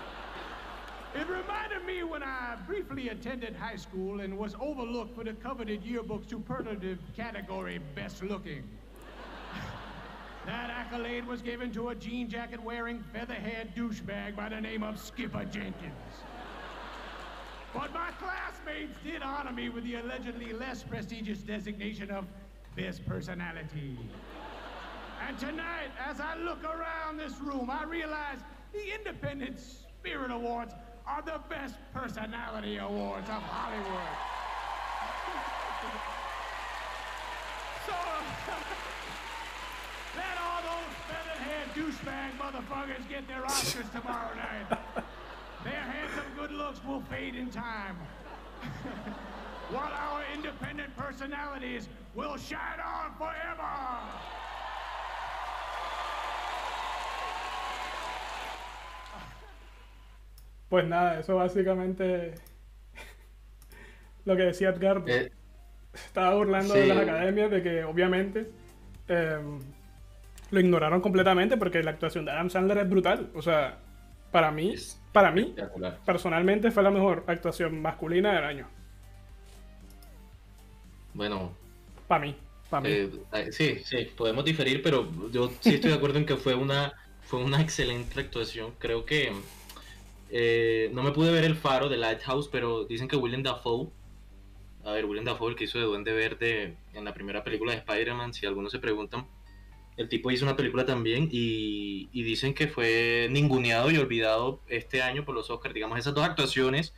[1.18, 5.82] It reminded me when I briefly attended high school and was overlooked for the coveted
[5.82, 8.62] yearbook superlative category best looking.
[10.46, 14.82] That accolade was given to a jean jacket wearing feather haired douchebag by the name
[14.82, 16.22] of Skipper Jenkins.
[17.74, 22.26] But my classmates did honor me with the allegedly less prestigious designation of
[22.76, 23.98] best personality.
[25.26, 28.36] And tonight, as I look around this room, I realize
[28.72, 30.74] the Independent Spirit Awards
[31.06, 33.86] are the best personality awards of Hollywood.
[37.86, 37.92] so,
[40.16, 44.68] let all those feathered-head douchebag motherfuckers get their Oscars tomorrow night.
[45.64, 47.96] Their handsome good looks will fade in time.
[49.70, 54.35] While our independent personalities will shine on forever.
[60.68, 62.34] Pues nada, eso básicamente
[64.24, 65.02] lo que decía Edgar.
[65.06, 65.30] Eh,
[65.94, 68.52] Estaba burlando de las academias de que obviamente
[69.08, 69.74] em,
[70.50, 73.30] lo ignoraron completamente porque la actuación de Adam Sandler es brutal.
[73.34, 73.78] O sea,
[74.30, 75.54] para mí, Es para mí,
[76.04, 78.68] personalmente fue la mejor actuación masculina del año.
[81.12, 81.58] Bueno,
[82.06, 82.36] Para mí,
[82.68, 82.90] para mí.
[82.90, 86.54] eh, eh, sí, sí, podemos diferir, pero yo sí estoy de acuerdo en que fue
[86.54, 88.74] una, fue una excelente actuación.
[88.78, 89.32] Creo que
[90.30, 93.88] eh, no me pude ver el faro de Lighthouse, pero dicen que Willem Dafoe,
[94.84, 97.78] a ver, Willem Dafoe, el que hizo de Duende Verde en la primera película de
[97.78, 99.26] Spider-Man, si algunos se preguntan,
[99.96, 105.02] el tipo hizo una película también y, y dicen que fue ninguneado y olvidado este
[105.02, 105.74] año por los Oscars.
[105.74, 106.94] Digamos, esas dos actuaciones,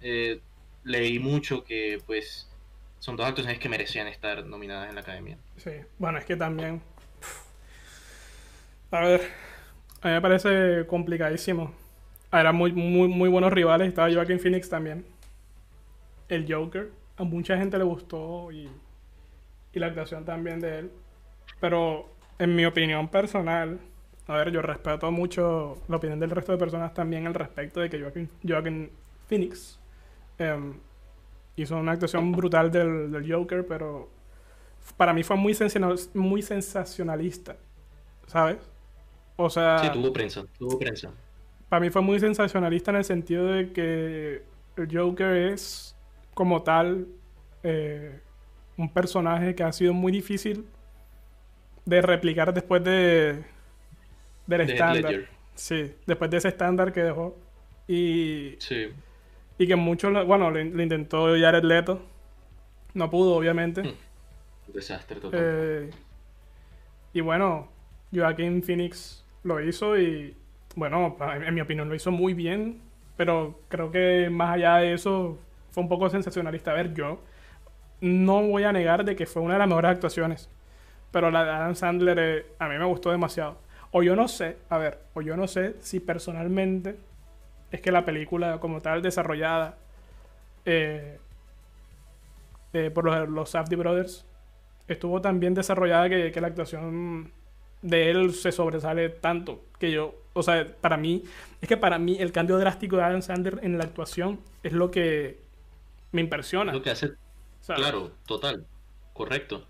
[0.00, 0.40] eh,
[0.84, 2.50] leí mucho que pues
[2.98, 5.38] son dos actuaciones que merecían estar nominadas en la academia.
[5.56, 6.80] Sí, bueno, es que también.
[8.90, 9.28] A ver,
[10.00, 11.74] a mí me parece complicadísimo.
[12.32, 13.88] Eran muy, muy, muy buenos rivales.
[13.88, 15.04] Estaba Joaquin Phoenix también.
[16.28, 16.90] El Joker.
[17.16, 18.68] A mucha gente le gustó y,
[19.72, 20.90] y la actuación también de él.
[21.60, 22.08] Pero
[22.38, 23.80] en mi opinión personal,
[24.26, 27.90] a ver, yo respeto mucho la opinión del resto de personas también al respecto de
[27.90, 28.90] que Joaquin, Joaquin
[29.26, 29.78] Phoenix
[30.38, 30.74] em,
[31.56, 34.10] hizo una actuación brutal del, del Joker, pero
[34.96, 35.56] para mí fue muy,
[36.14, 37.56] muy sensacionalista,
[38.26, 38.58] ¿sabes?
[39.36, 41.12] O sea, Sí, tuvo prensa, tuvo prensa.
[41.68, 44.42] Para mí fue muy sensacionalista en el sentido de que
[44.76, 45.96] el Joker es
[46.34, 47.08] como tal
[47.62, 48.20] eh,
[48.76, 50.66] un personaje que ha sido muy difícil
[51.84, 53.44] de replicar después de
[54.46, 55.14] del De estándar.
[55.54, 57.36] Sí, después de ese estándar que dejó.
[57.86, 58.88] Y, Sí.
[59.58, 62.00] y que muchos, bueno, lo, intentó Jared Leto.
[62.94, 63.82] No pudo, obviamente.
[63.82, 63.94] Mm.
[64.68, 65.40] Un desastre total.
[65.42, 65.90] Eh,
[67.12, 67.68] y bueno,
[68.14, 70.36] Joaquin Phoenix lo hizo y,
[70.76, 72.80] bueno, en mi opinión lo hizo muy bien,
[73.16, 75.38] pero creo que más allá de eso
[75.70, 76.70] fue un poco sensacionalista.
[76.70, 77.20] A ver, yo
[78.00, 80.50] no voy a negar de que fue una de las mejores actuaciones,
[81.10, 83.58] pero la de Adam Sandler eh, a mí me gustó demasiado.
[83.90, 86.96] O yo no sé, a ver, o yo no sé si personalmente
[87.70, 89.76] es que la película como tal desarrollada
[90.64, 91.18] eh,
[92.72, 94.26] eh, por los, los Safdie Brothers
[94.88, 97.32] estuvo tan bien desarrollada que, que la actuación
[97.82, 101.22] de él se sobresale tanto que yo, o sea, para mí,
[101.60, 104.90] es que para mí el cambio drástico de Adam Sandler en la actuación es lo
[104.90, 105.38] que
[106.12, 106.72] me impresiona.
[106.72, 107.10] Lo que hace
[107.74, 108.66] Claro, total,
[109.12, 109.68] correcto.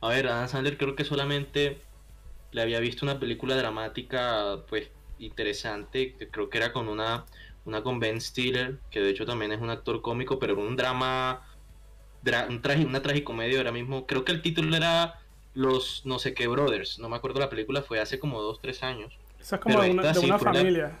[0.00, 1.82] A ver, Adam Sandler creo que solamente
[2.52, 7.26] le había visto una película dramática, pues, interesante, que creo que era con una,
[7.64, 11.46] una con Ben Stiller, que de hecho también es un actor cómico, pero un drama,
[12.22, 14.06] dra- un tragi- una tragicomedia ahora mismo.
[14.06, 15.20] Creo que el título era
[15.56, 18.82] Los no sé qué Brothers, no me acuerdo la película, fue hace como dos, tres
[18.82, 19.12] años.
[19.40, 20.98] Esa es como de una, sí la- familia.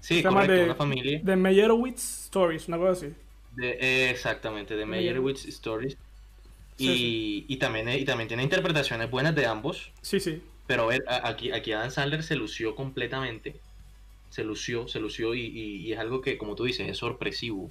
[0.00, 1.20] Sí, correcto, de- una familia.
[1.22, 3.14] De Meyerowitz Stories, una cosa así.
[3.56, 5.96] De, exactamente, de Meyerowitz Stories.
[6.76, 9.90] Sí, Y, y también, y también tiene interpretaciones buenas de ambos.
[10.02, 10.42] Sí, sí.
[10.66, 13.60] Pero a ver, aquí, aquí Adam Sandler se lució completamente.
[14.30, 17.70] Se lució, se lució y, y- y es algo que, como tú dices, es sorpresivo.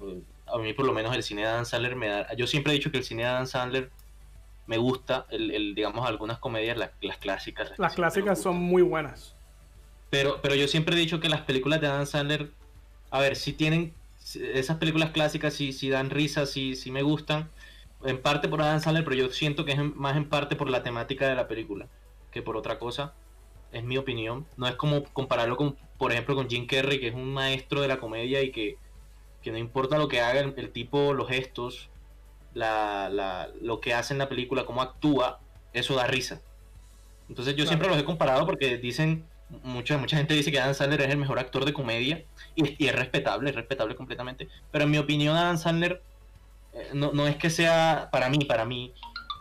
[0.00, 2.34] Eh, A mí por lo menos el cine de Adam Sandler me da...
[2.34, 3.90] Yo siempre he dicho que el cine de Adam Sandler
[4.72, 7.72] me gusta, el, el, digamos, algunas comedias, las, las clásicas.
[7.76, 9.34] Las clásicas son muy buenas.
[10.08, 12.48] Pero, pero yo siempre he dicho que las películas de Adam Sandler,
[13.10, 13.92] a ver, si tienen...
[14.54, 17.50] Esas películas clásicas sí, sí dan risa, sí, sí me gustan.
[18.02, 20.70] En parte por Adam Sandler, pero yo siento que es en- más en parte por
[20.70, 21.86] la temática de la película
[22.30, 23.12] que por otra cosa.
[23.72, 24.46] Es mi opinión.
[24.56, 27.88] No es como compararlo con, por ejemplo, con Jim Carrey, que es un maestro de
[27.88, 28.78] la comedia y que,
[29.42, 31.90] que no importa lo que haga el, el tipo, los gestos,
[32.54, 35.40] la, la- lo que hace en la película, cómo actúa,
[35.72, 36.40] eso da risa.
[37.28, 37.68] Entonces yo Claro.
[37.68, 39.24] siempre los he comparado porque dicen,
[39.62, 42.24] mucha, mucha gente dice que Adam Sandler es el mejor actor de comedia
[42.54, 44.48] y, y es respetable, es respetable completamente.
[44.70, 46.02] Pero en mi opinión Adam Sandler
[46.74, 48.92] eh, no, no es que sea, para mí, para mí,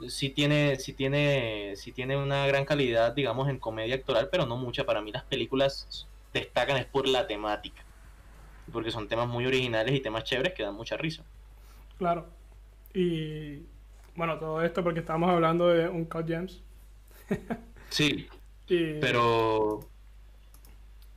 [0.07, 4.57] sí tiene, sí tiene, sí tiene una gran calidad, digamos, en comedia actoral, pero no
[4.57, 4.86] mucha.
[4.86, 7.84] Para mí las películas destacan es por la temática.
[8.72, 11.24] Porque son temas muy originales y temas chéveres que dan mucha risa.
[11.97, 12.28] Claro.
[12.94, 13.64] Y
[14.16, 16.62] bueno, todo esto porque estamos hablando de un Cut James.
[17.89, 18.28] Sí,
[18.68, 19.80] Y, pero,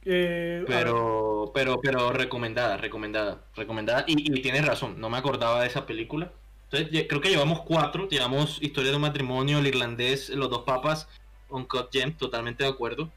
[0.04, 4.04] eh, pero, pero, pero recomendada, recomendada, recomendada.
[4.08, 6.32] Y, y tienes razón, no me acordaba de esa película.
[6.70, 11.08] Entonces, creo que llevamos cuatro, llevamos Historia de un matrimonio, El irlandés, Los dos papas,
[11.48, 13.12] Uncut Gem, totalmente de acuerdo.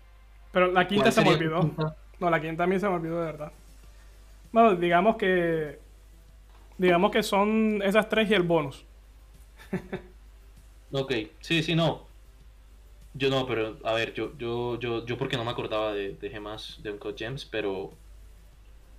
[0.51, 1.73] pero la quinta ¿Cuál se me olvidó.
[2.19, 3.51] No, la quinta a mí se me olvidó de verdad.
[4.51, 5.79] Bueno, digamos que.
[6.77, 8.85] Digamos que son esas tres y el bonus.
[10.91, 12.07] Ok, sí, sí, no.
[13.13, 16.29] Yo no, pero a ver, yo, yo, yo, yo porque no me acordaba de, de
[16.29, 17.97] gemas de Uncut Gems, pero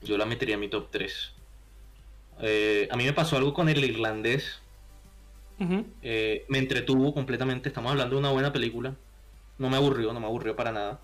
[0.03, 1.35] yo la metería en mi top 3.
[2.91, 4.63] a mí me pasó algo con el irlandés.
[6.03, 7.69] Eh, me entretuvo completamente.
[7.69, 8.97] Estamos hablando de una buena película.
[9.59, 11.03] No me aburrió, no me aburrió para nada.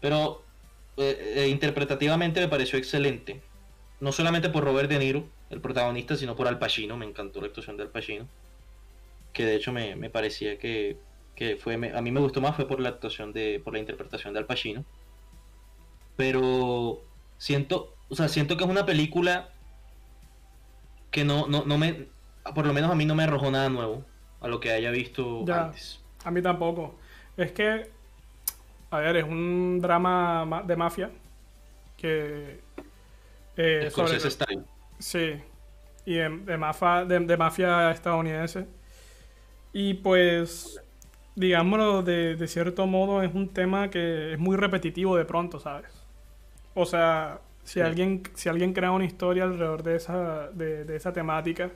[0.00, 0.48] Pero
[0.96, 3.42] eh, eh, interpretativamente me pareció excelente.
[4.00, 6.96] No solamente por Robert De Niro, el protagonista, sino por Al Pacino.
[6.96, 8.26] Me encantó la actuación de Al Pacino.
[9.32, 10.96] Que de hecho me, me parecía que,
[11.36, 11.76] que fue.
[11.76, 13.60] me- a mí me gustó más fue por la actuación de.
[13.62, 14.84] por la interpretación de Al Pacino.
[16.16, 17.02] Pero
[17.38, 17.94] siento.
[18.08, 19.50] O sea, siento que es una película
[21.10, 22.08] que no, no, no me.
[22.54, 24.04] Por lo menos a mí no me arrojó nada nuevo
[24.40, 25.66] a lo que haya visto Ya.
[25.66, 26.00] antes.
[26.24, 26.94] A mí tampoco.
[27.36, 27.88] Es que,
[28.90, 31.10] a ver, es un drama ma- de mafia
[31.96, 32.60] que...
[33.56, 34.64] eh, sobre- Style.
[35.02, 35.34] Sí,
[36.06, 38.66] y de, de mafa- de- de mafia estadounidense.
[39.72, 40.80] Y pues,
[41.34, 45.90] digámoslo de, de cierto modo, es un tema que es muy repetitivo de pronto, ¿sabes?
[46.74, 47.80] O sea, si, Sí.
[47.80, 51.70] alguien, si alguien crea una historia alrededor de esa, de, de esa temática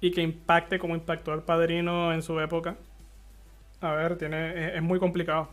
[0.00, 2.76] y que impacte como impactó al padrino en su época,
[3.80, 5.48] a ver, tiene, es, es muy complicado.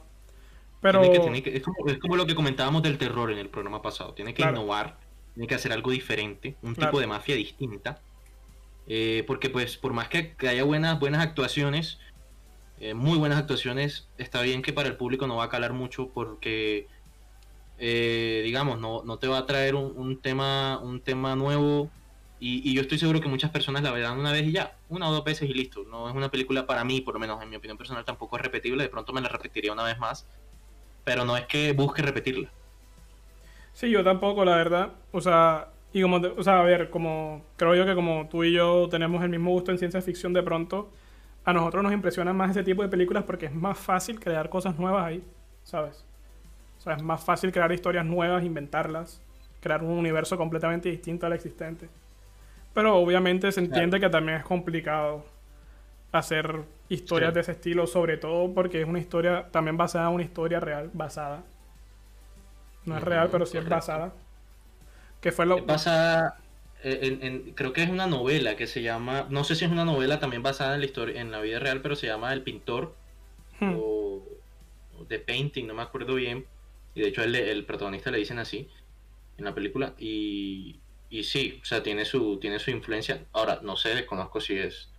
[0.82, 3.38] Pero, Tiene que- tiene que- es, como, es como lo que comentábamos del terror en
[3.40, 4.14] el programa pasado.
[4.14, 4.58] Tiene que Claro.
[4.58, 4.98] innovar,
[5.36, 6.90] tiene que hacer algo diferente, un Claro.
[6.92, 8.02] tipo de mafia distinta.
[8.88, 12.00] Eh, porque pues por más que, haya buenas, buenas actuaciones,
[12.80, 16.10] eh, muy buenas actuaciones, está bien que para el público no va a calar mucho
[16.10, 16.88] porque,
[17.80, 21.90] eh, digamos, no, no te va a traer un, un tema, un tema nuevo.
[22.40, 24.78] Y, y yo estoy seguro que muchas personas la verán una vez y ya.
[24.90, 25.84] una o dos veces y listo.
[25.90, 28.44] No es una película para mí, por lo menos en mi opinión personal, tampoco es
[28.44, 28.84] repetible.
[28.84, 30.28] De pronto me la repetiría una vez más,
[31.06, 32.52] pero no es que busque repetirla.
[33.76, 34.90] Sí, yo tampoco, la verdad.
[35.12, 38.44] O sea, y como, te- o sea, a ver, como creo yo que como tú
[38.44, 40.90] y yo tenemos el mismo gusto en ciencia ficción de pronto,
[41.44, 44.80] a nosotros nos impresionan más ese tipo de películas porque es más fácil crear cosas
[44.80, 45.22] nuevas ahí,
[45.64, 46.06] ¿sabes?
[46.80, 49.22] O sea, es más fácil crear historias nuevas, inventarlas,
[49.62, 51.90] crear un universo completamente distinto al existente.
[52.74, 55.26] Pero obviamente se entiende que también es complicado
[56.14, 57.36] hacer historias Sí.
[57.36, 60.90] de ese estilo, sobre todo porque es una historia también basada en una historia real,
[60.94, 61.44] basada.
[62.86, 64.14] No es real, pero sí es basada.
[65.22, 65.58] Que fue lo...
[65.58, 66.38] Es basada
[66.84, 69.72] eh, en, en- creo que es una novela que se llama, no sé si es
[69.72, 72.44] una novela también basada en la historia, en la vida real, pero se llama El
[72.44, 72.96] Pintor
[73.60, 73.74] Hmm.
[73.76, 74.24] o,
[75.00, 76.46] o The Painting, no me acuerdo bien.
[76.94, 78.70] Y de hecho el, el protagonista le dicen así
[79.38, 79.96] en la película.
[80.00, 83.26] Y, y sí, o sea, tiene su, tiene su influencia.
[83.34, 84.90] Ahora, no sé, desconozco si es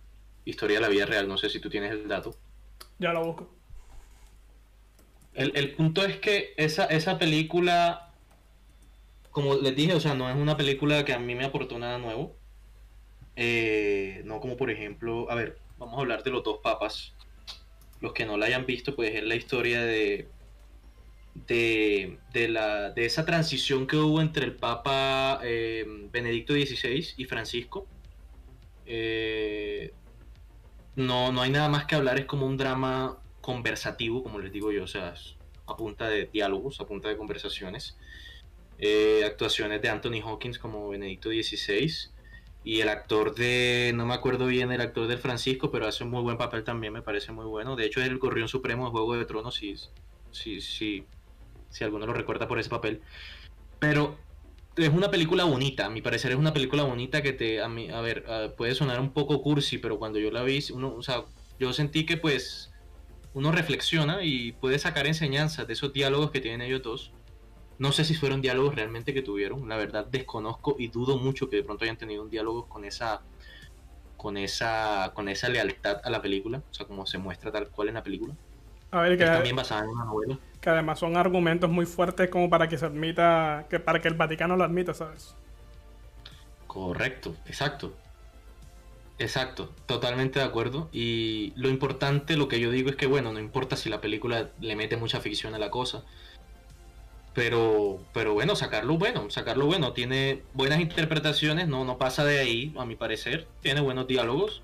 [0.45, 2.35] historia de la vida real, no sé si tú tienes el dato.
[2.99, 3.56] Ya lo busco.
[5.37, 8.11] El, el punto es que esa, esa película,
[9.29, 11.99] como les dije, o sea, no es una película que a mí me aportó nada
[11.99, 12.35] nuevo.
[13.35, 17.13] Eh, no como por ejemplo, a ver, vamos a hablar de los dos papas.
[18.01, 20.27] Los que no la hayan visto, pues es la historia de,
[21.47, 27.25] de, de la, de esa transición que hubo entre el Papa eh, Benedicto XVI y
[27.25, 27.85] Francisco.
[28.87, 29.93] Eh,
[30.95, 34.73] no, no hay nada más que hablar, es como un drama conversativo, como les digo
[34.73, 35.13] yo, o sea,
[35.67, 37.97] a punta de diálogos, a punta de conversaciones.
[38.77, 41.89] Eh, actuaciones de Anthony Hawkins como Benedicto XVI
[42.65, 46.09] y el actor de, no me acuerdo bien el actor del Francisco, pero hace un
[46.09, 47.77] muy buen papel también, me parece muy bueno.
[47.77, 49.75] De hecho es el gorrión supremo de Juego de Tronos, si,
[50.31, 51.05] si, si,
[51.69, 53.01] si alguno lo recuerda por ese papel.
[53.79, 54.17] Pero
[54.75, 57.89] es una película bonita, a mi parecer es una película bonita que te, a, mí,
[57.91, 61.01] a ver, ah, puede sonar un poco cursi, pero cuando yo la vi, uno, o
[61.01, 61.23] sea,
[61.61, 62.73] yo sentí que pues
[63.37, 67.13] uno reflexiona y puede sacar enseñanzas de esos diálogos que tienen ellos dos.
[67.77, 71.57] No sé si fueron diálogos realmente que tuvieron, la verdad desconozco y dudo mucho que
[71.57, 73.21] de pronto hayan tenido un diálogo con esa
[74.15, 77.89] con esa con esa lealtad a la película, o sea, como se muestra tal cual
[77.89, 78.33] en la película.
[78.89, 80.39] A ver, que, Es también basada en una novela.
[80.59, 84.15] que además son argumentos muy fuertes como para que se admita, que para que el
[84.15, 85.35] Vaticano lo admita, ¿sabes?
[86.65, 87.93] Correcto, exacto.
[89.19, 90.89] Exacto, totalmente de acuerdo.
[90.91, 94.51] Y lo importante, lo que yo digo es que, bueno, no importa si la película
[94.59, 96.03] le mete mucha ficción a la cosa.
[97.33, 99.93] Pero, pero bueno, sacarlo bueno, sacarlo bueno.
[99.93, 103.47] Tiene buenas interpretaciones, no, no pasa de ahí, a mi parecer.
[103.61, 104.61] Tiene buenos diálogos.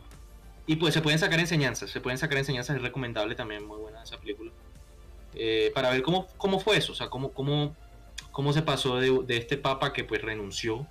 [0.66, 4.04] Y pues se pueden sacar enseñanzas, se pueden sacar enseñanzas, es recomendable también, muy buena
[4.04, 4.51] esa película.
[5.36, 7.76] Eh, para ver cómo, cómo fue eso, o sea, cómo, cómo,
[8.32, 10.88] cómo se pasó de, de este papa que pues renunció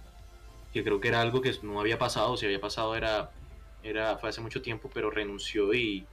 [0.73, 3.31] que creo que era algo que no había pasado, si había pasado era,
[3.83, 6.07] era fue hace mucho tiempo, pero renunció y,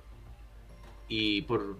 [1.07, 1.77] y por,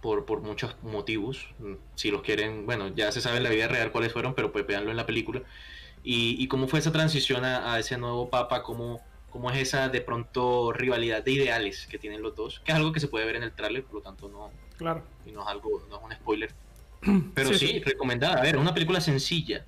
[0.00, 1.46] por, por muchos motivos,
[1.94, 4.66] si los quieren, bueno, ya se sabe en la vida real cuáles fueron, pero pues
[4.66, 5.42] veanlo en la película,
[6.04, 9.88] y, y cómo fue esa transición a, a ese nuevo papa, cómo, cómo es esa
[9.88, 13.24] de pronto rivalidad de ideales que tienen los dos, que es algo que se puede
[13.26, 15.02] ver en el tráiler, por lo tanto no, Claro.
[15.24, 16.50] y no es algo, no es un spoiler.
[17.34, 17.80] Pero Sí, sí, sí.
[17.80, 18.38] recomendada.
[18.38, 19.64] A ver, una película sencilla,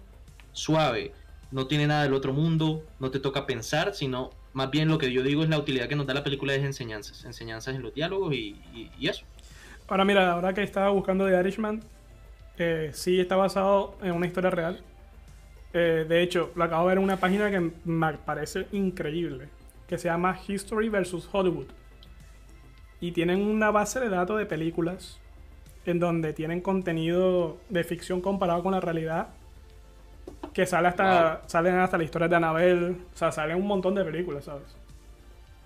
[0.52, 1.12] suave,
[1.52, 5.12] no tiene nada del otro mundo, no te toca pensar, sino más bien lo que
[5.12, 7.94] yo digo es la utilidad que nos da la película es enseñanzas, enseñanzas en los
[7.94, 9.24] diálogos y, y- y eso.
[9.88, 11.82] Ahora mira, ahora que estaba buscando The Irishman,
[12.58, 14.82] eh, sí está basado en una historia real.
[15.72, 19.48] Eh, de hecho, lo acabo de ver en una página que me parece increíble,
[19.88, 21.28] que se llama History vs.
[21.32, 21.66] Hollywood.
[23.00, 25.18] Y tienen una base de datos de películas
[25.84, 29.28] en donde tienen contenido de ficción comparado con la realidad.
[30.52, 34.04] Que sale hasta, salen hasta la historia de Annabelle, o sea, salen un montón de
[34.04, 34.62] películas, ¿sabes?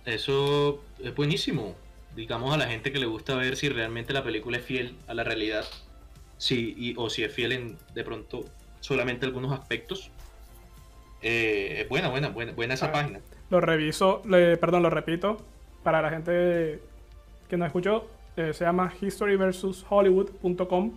[0.07, 1.75] Eso es buenísimo.
[2.17, 5.15] Digamos a la gente que le gusta ver si realmente la película es fiel a
[5.15, 5.65] la realidad,
[6.39, 8.45] si, y- o si es fiel en de pronto
[8.81, 10.11] solamente algunos aspectos.
[11.21, 12.93] Eh, es buena, buena, buena, buena esa Ah.
[12.93, 13.21] página.
[13.51, 15.37] Lo reviso, le- perdón, lo repito,
[15.83, 16.81] para la gente
[17.49, 20.93] que no escuchó, eh, se llama historyversushollywood.com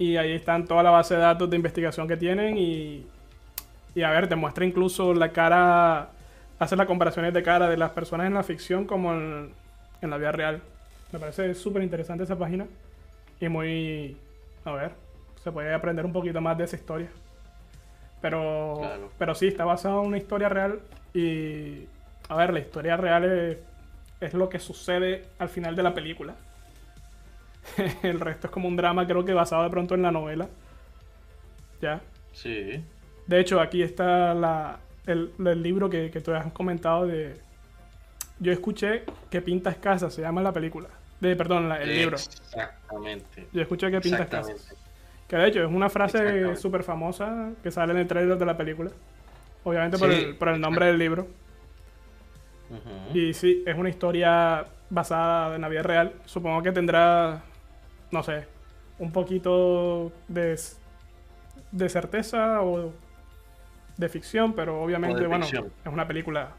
[0.00, 3.06] y ahí están toda la base de datos de investigación que tienen y,
[3.94, 6.08] y a ver, te muestra incluso la cara,
[6.58, 9.52] hace las comparaciones de cara de las personas en la ficción como en,
[10.00, 10.62] en la vida real.
[11.12, 12.66] Me parece súper interesante esa página
[13.40, 14.16] y muy,
[14.64, 14.92] a ver,
[15.44, 17.08] se puede aprender un poquito más de esa historia.
[18.22, 19.10] Pero, Claro.
[19.18, 20.80] pero sí, está basado en una historia real
[21.12, 21.84] y,
[22.28, 23.58] a ver, la historia real es,
[24.20, 26.36] es lo que sucede al final de la película.
[28.02, 30.48] El resto es como un drama, creo que basado de pronto en la novela.
[31.80, 32.00] Ya.
[32.32, 32.82] Sí.
[33.26, 37.36] De hecho, aquí está la, el, el libro que, que tú has comentado de,
[38.38, 40.88] yo escuché que pintas casas, se llama la película.
[41.20, 42.16] De, perdón, la- el libro.
[42.16, 43.46] Exactamente.
[43.52, 44.74] Yo escuché que pintas casas.
[45.28, 48.56] Que de hecho es una frase súper famosa que sale en el trailer de la
[48.56, 48.90] película.
[49.62, 51.28] Obviamente por, el, por el nombre del libro.
[53.14, 56.12] Y sí, es una historia basada en la vida real.
[56.24, 57.42] Supongo que tendrá,
[58.10, 58.46] no sé,
[58.98, 60.58] un poquito de,
[61.72, 62.92] de certeza o
[63.96, 65.72] de ficción, pero obviamente, bueno, ficción.
[65.84, 66.54] es una película.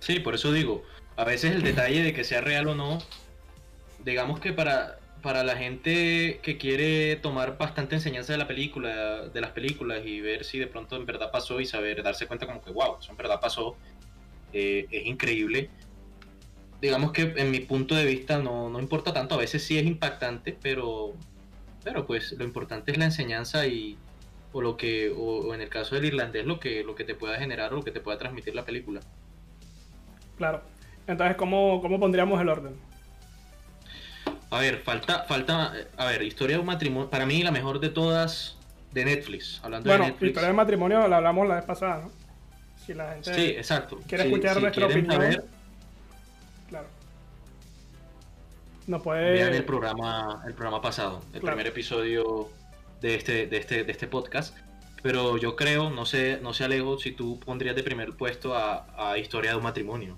[0.00, 0.82] Sí, por eso digo,
[1.16, 2.98] a veces el detalle de que sea real o no,
[4.04, 9.40] digamos que para, para la gente que quiere tomar bastante enseñanza de la película, de
[9.40, 12.62] las películas y ver si de pronto en verdad pasó y saber, darse cuenta como
[12.62, 13.76] que, wow, eso en verdad pasó,
[14.52, 15.70] eh, es increíble.
[16.80, 19.84] Digamos que en mi punto de vista no, no importa tanto, a veces sí es
[19.84, 21.12] impactante, pero,
[21.84, 23.98] pero pues lo importante es la enseñanza y
[24.52, 27.14] o lo que, o, o en el caso del irlandés, lo que, lo que te
[27.14, 29.00] pueda generar o lo que te pueda transmitir la película.
[30.38, 30.62] Claro.
[31.06, 32.74] Entonces, ¿cómo, cómo pondríamos el orden?
[34.50, 37.90] A ver, falta, falta, a ver, historia de un matrimonio, para mí la mejor de
[37.90, 38.56] todas
[38.92, 40.30] de Netflix, hablando Bueno, de Netflix.
[40.30, 42.10] historia de matrimonio la hablamos la vez pasada, ¿no?
[42.84, 44.00] Si la gente Sí, exacto.
[44.08, 45.44] quiere escuchar si nuestra opinión, saber,
[48.90, 49.32] Nos puede.
[49.32, 51.56] vean el programa, el programa pasado, el Claro.
[51.56, 52.48] primer episodio
[53.00, 54.56] de este, de este, de este podcast.
[55.02, 58.84] Pero yo creo, no sé, no sé Alejo, si tú pondrías de primer puesto a,
[59.12, 60.16] a Historia de un matrimonio.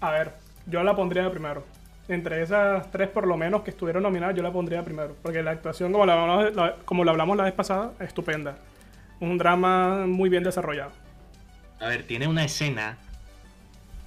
[0.00, 0.32] A ver,
[0.66, 1.64] yo la pondría de primero.
[2.08, 5.16] Entre esas tres, por lo menos, que estuvieron nominadas, yo la pondría primero.
[5.22, 8.58] Porque la actuación, como la hablamos, la- como la hablamos la vez pasada, es estupenda.
[9.20, 10.90] Un drama muy bien desarrollado.
[11.80, 12.98] A ver, tiene una escena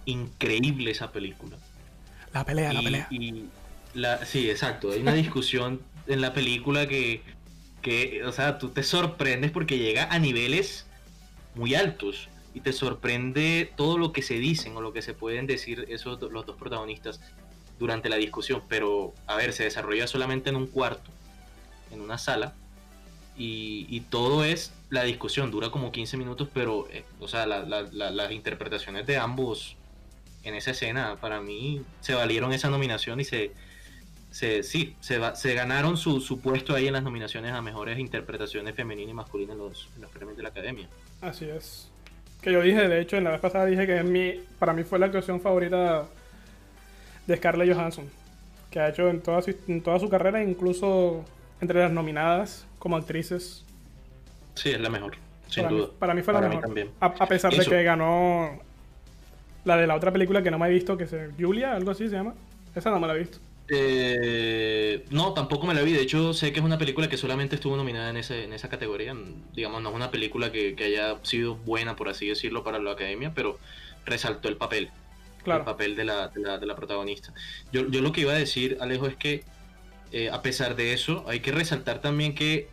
[0.06, 1.56] increíble esa película.
[2.34, 3.50] La pelea, y, y
[3.96, 4.92] la, sí, exacto.
[4.92, 7.22] Hay una discusión en la película que,
[7.82, 10.86] que, o sea, tú te sorprendes porque llega a niveles
[11.56, 15.48] muy altos y te sorprende todo lo que se dicen o lo que se pueden
[15.48, 17.20] decir esos los dos protagonistas
[17.80, 18.62] durante la discusión.
[18.70, 21.10] Pero, a ver, se desarrolla solamente en un cuarto,
[21.92, 22.54] en una sala.
[23.38, 27.64] Y, y todo es la discusión, dura como 15 minutos, pero, eh, o sea, la-
[27.66, 29.76] la- la- las interpretaciones de ambos
[30.44, 33.52] en esa escena, para mí, se valieron esa nominación y se,
[34.36, 37.98] se sí, se, va- se ganaron su, su puesto ahí en las nominaciones a mejores
[37.98, 40.90] interpretaciones femeninas y masculinas en los, en los premios de la academia.
[41.22, 41.90] Así es.
[42.42, 44.84] Que yo dije, de hecho, en la vez pasada dije que es mi, para mí
[44.84, 46.04] fue la actuación favorita
[47.28, 48.10] de Scarlett Johansson.
[48.70, 51.24] Que ha hecho en toda su, en toda su carrera, incluso
[51.62, 53.64] entre las nominadas como actrices.
[54.56, 55.16] Sí, es la mejor,
[55.48, 55.86] sin para, duda.
[55.88, 56.66] Mí, para mí fue la Para mejor.
[56.66, 56.90] también.
[57.00, 58.60] A, a pesar de que ganó
[59.64, 62.10] la de la otra película que no me he visto, que es Julia, algo así
[62.10, 62.34] se llama.
[62.76, 63.38] Esa no me la he visto.
[63.70, 65.92] Eh, no, tampoco me la vi.
[65.94, 68.70] De hecho, sé que es una película que solamente estuvo nominada en, ese, en esa
[68.70, 69.16] categoría.
[69.54, 72.92] Digamos, no es una película que, que haya sido buena, por así decirlo, para la
[72.92, 73.60] academia, pero
[74.06, 74.86] resaltó el papel.
[75.38, 75.66] el Claro.
[75.66, 77.34] papel de la, de la, de la protagonista.
[77.72, 79.44] Yo, yo lo que iba a decir, Alejo, es que
[80.12, 82.68] eh, a pesar de eso, hay que resaltar también que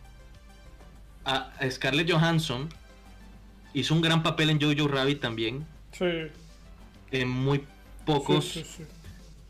[1.25, 2.69] a a Scarlett Johansson
[3.73, 6.05] hizo un gran papel en Jojo Rabbit también, Sí.
[7.11, 7.63] en muy
[8.05, 8.83] pocos Sí, sí, sí.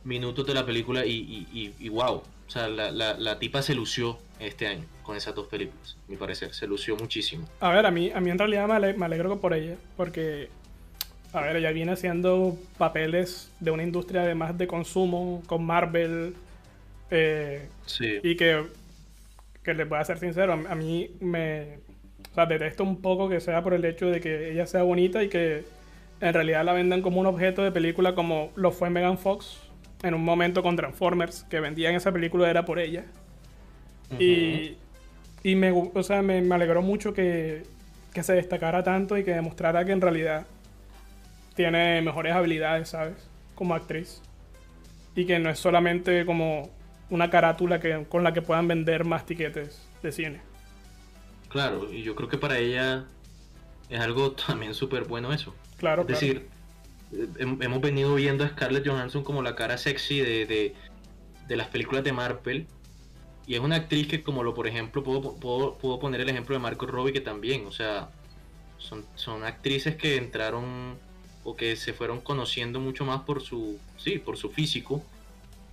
[0.03, 3.61] Minutos de la película y, y, y- y wow, o sea, la, la, la tipa
[3.61, 7.47] se lució este año con esas dos películas, a mi parecer, se lució muchísimo.
[7.59, 10.49] A ver, a mí, a mí en realidad me, ale- me alegro por ella, porque,
[11.33, 16.35] a ver, ella viene haciendo papeles de una industria de más de consumo, con Marvel,
[17.11, 18.63] eh, Sí, y que,
[19.63, 21.77] que les voy a ser sincero, a, a mí me,
[22.31, 25.23] o sea, detesto un poco que sea por el hecho de que ella sea bonita
[25.23, 25.63] y que
[26.21, 29.57] en realidad la vendan como un objeto de película como lo fue Megan Fox
[30.03, 33.05] en un momento con Transformers, que vendían esa película era por ella.
[34.19, 34.77] Y,
[35.43, 37.63] y me, o sea, me, me alegró mucho que,
[38.13, 40.47] que se destacara tanto y que demostrara que en realidad
[41.55, 43.31] tiene mejores habilidades, ¿sabes?
[43.55, 44.23] Como actriz.
[45.15, 46.75] Y que no es solamente como
[47.09, 50.47] una carátula que, con la que puedan vender más tiquetes de cine.
[51.47, 53.13] claro, y yo creo que para ella
[53.89, 55.59] es algo también súper bueno eso.
[55.77, 56.27] Claro, Es claro.
[56.27, 56.52] decir,
[57.39, 60.75] hemos venido viendo a Scarlett Johansson como la cara sexy de, de,
[61.47, 62.67] de las películas de Marvel.
[63.45, 66.55] Y es una actriz que, como lo por ejemplo, puedo, puedo, puedo poner el ejemplo
[66.55, 68.09] de Marco Robbie, que también, o sea,
[68.77, 70.97] son, son actrices que entraron
[71.43, 75.03] o que se fueron conociendo mucho más por su, sí, por su físico,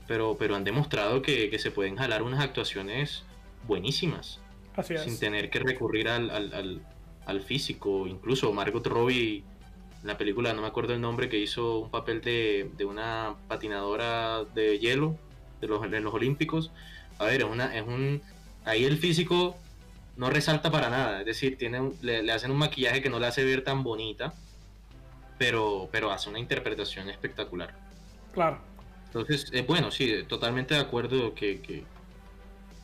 [0.09, 3.23] pero, pero han demostrado que, que se pueden jalar unas actuaciones
[3.69, 4.41] buenísimas
[4.75, 5.21] Así sin es.
[5.21, 6.81] tener que recurrir al, al, al-
[7.27, 8.09] al físico.
[8.09, 9.45] Incluso Margot Robbie,
[10.03, 14.45] la película, no me acuerdo el nombre, que hizo un papel de, de una patinadora
[14.55, 15.17] de hielo
[15.61, 16.71] de los, de los Olímpicos.
[17.19, 18.23] A ver, es, una, es un...
[18.65, 19.57] Ahí el físico
[20.17, 21.21] no resalta para nada.
[21.21, 24.35] Es decir, tiene le, le hacen un maquillaje que no la hace ver tan bonita.
[25.41, 27.75] pero, pero hace una interpretación espectacular.
[28.33, 28.59] Claro.
[29.07, 31.87] Entonces, eh, bueno, sí, totalmente de acuerdo que, que,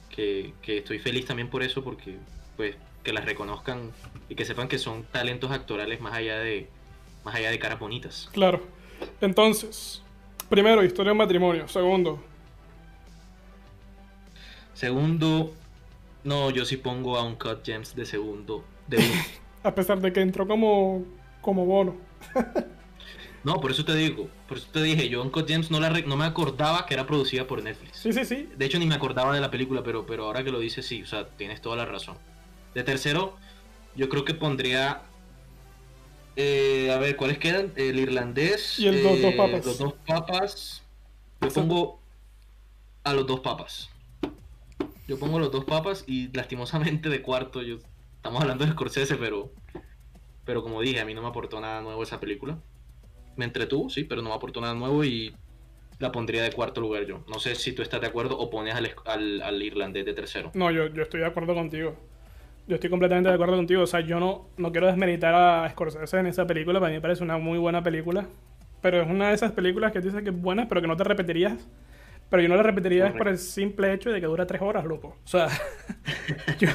[0.09, 2.17] que, que estoy feliz también por eso, porque
[2.57, 3.93] pues que las reconozcan
[4.31, 6.71] y que sepan que son talentos actorales más allá de
[7.27, 8.29] más allá de caras bonitas.
[8.33, 8.63] Claro.
[9.21, 10.03] Entonces,
[10.49, 11.69] primero, historia de matrimonio.
[11.69, 12.23] Segundo,
[14.75, 15.55] Segundo,
[16.25, 19.23] no, yo sí pongo a un Cut Gems de segundo, de uno.
[19.63, 21.05] a pesar de que entró como,
[21.41, 21.97] como bono.
[23.43, 26.03] No, por eso te digo, por eso te dije, yo Uncut Gems no, la re-
[26.03, 27.97] no me acordaba que era producida por Netflix.
[27.99, 28.49] Sí, sí, sí.
[28.57, 31.03] De hecho, ni me acordaba de la película, pero, pero ahora que lo dices, sí,
[31.03, 32.19] o sea, tienes toda la razón.
[32.75, 33.37] De tercero,
[33.95, 35.03] yo creo que pondría.
[36.37, 37.73] Eh, a ver, ¿cuáles quedan?
[37.77, 38.79] El irlandés.
[38.79, 39.67] Y el Los Dos eh, Papas.
[39.67, 40.83] Los dos papas.
[41.41, 42.01] Yo pongo
[43.05, 43.91] a los dos papas.
[45.09, 47.79] Yo pongo los dos papas y lastimosamente de cuarto, yo
[48.17, 49.53] estamos hablando de Scorsese, pero.
[50.45, 52.59] Pero como dije, a mí no me aportó nada nuevo esa película.
[53.37, 55.35] Me entretuvo, sí, pero no me aportó nada nuevo y
[55.99, 57.25] la pondría de cuarto lugar yo.
[57.29, 60.51] No sé si tú estás de acuerdo o pones al, al, al irlandés de tercero.
[60.55, 61.97] No, yo, yo estoy de acuerdo contigo.
[62.67, 63.83] Yo estoy completamente de acuerdo contigo.
[63.83, 66.81] O sea, yo no, no quiero desmeritar a Scorsese en esa película.
[66.81, 68.27] Para mí me parece una muy buena película.
[68.83, 71.05] Pero es una de esas películas que dices que es buena, pero que no te
[71.05, 71.69] repetirías.
[72.29, 74.85] Pero yo no la repetiría es por el simple hecho de que dura tres horas,
[74.85, 75.17] loco.
[75.25, 75.49] O sea,
[76.59, 76.69] yo,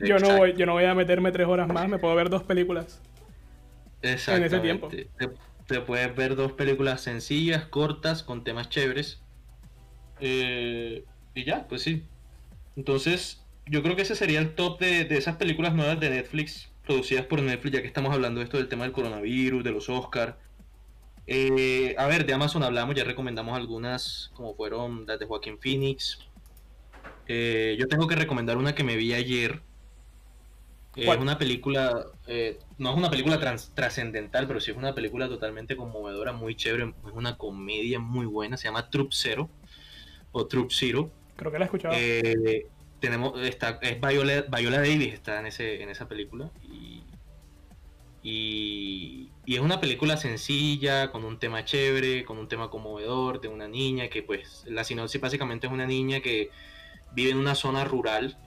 [0.00, 1.88] yo, no voy, yo no voy a meterme tres horas más.
[1.88, 3.00] Me puedo ver dos películas.
[4.02, 4.58] Exactamente.
[4.58, 4.88] tiempo.
[4.88, 5.08] Te,
[5.66, 9.22] te puedes ver dos películas sencillas, cortas, con temas chéveres.
[10.20, 11.04] Eh,
[11.34, 12.04] y ya, pues sí.
[12.76, 13.41] Entonces,
[13.72, 17.24] yo creo que ese sería el top de, de esas películas nuevas de Netflix, producidas
[17.24, 20.38] por Netflix, ya que estamos hablando de esto del tema del coronavirus, de los Oscar.
[21.26, 26.18] Eh, a ver, de Amazon hablamos, ya recomendamos algunas, como fueron las de Joaquín Phoenix.
[27.26, 29.62] Eh, yo tengo que recomendar una que me vi ayer.
[30.94, 31.10] Eh.
[31.10, 33.40] Es una película, eh, no es una película
[33.74, 36.92] trascendental, pero sí es una película totalmente conmovedora, muy chévere.
[37.06, 39.48] Es una comedia muy buena, se llama Troop Zero
[40.30, 41.10] o Troop Zero.
[41.36, 41.94] Creo que la he escuchado.
[43.02, 46.52] Tenemos, está, es Viola, Viola Davis está en, ese, en esa película.
[46.62, 47.02] Y,
[48.22, 53.66] y, es una película sencilla, con un tema chévere, con un tema conmovedor, de una
[53.66, 56.50] niña que pues, la sinopsis básicamente es una niña que
[57.12, 58.38] vive en una zona rural,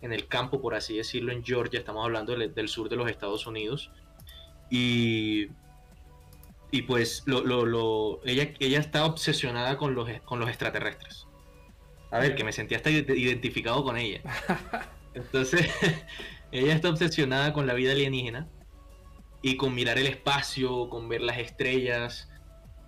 [0.00, 3.10] en, el campo, por así decirlo, en Georgia, estamos hablando del, del sur de los
[3.10, 3.90] Estados Unidos.
[4.70, 5.48] Y,
[6.70, 11.26] y pues lo, lo, lo- ella, ella está obsesionada con los, con los extraterrestres.
[12.12, 14.20] A ver, que me sentía hasta ide- identificado con ella.
[15.14, 15.66] Entonces,
[16.52, 18.48] ella está obsesionada con la vida alienígena
[19.40, 22.28] y con mirar el espacio, con ver las estrellas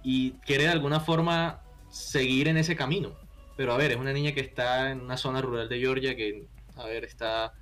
[0.02, 3.16] y quiere de alguna forma seguir en ese camino.
[3.56, 6.46] Pero a ver, es una niña que está en una zona rural de Georgia que,
[6.76, 7.54] a ver, está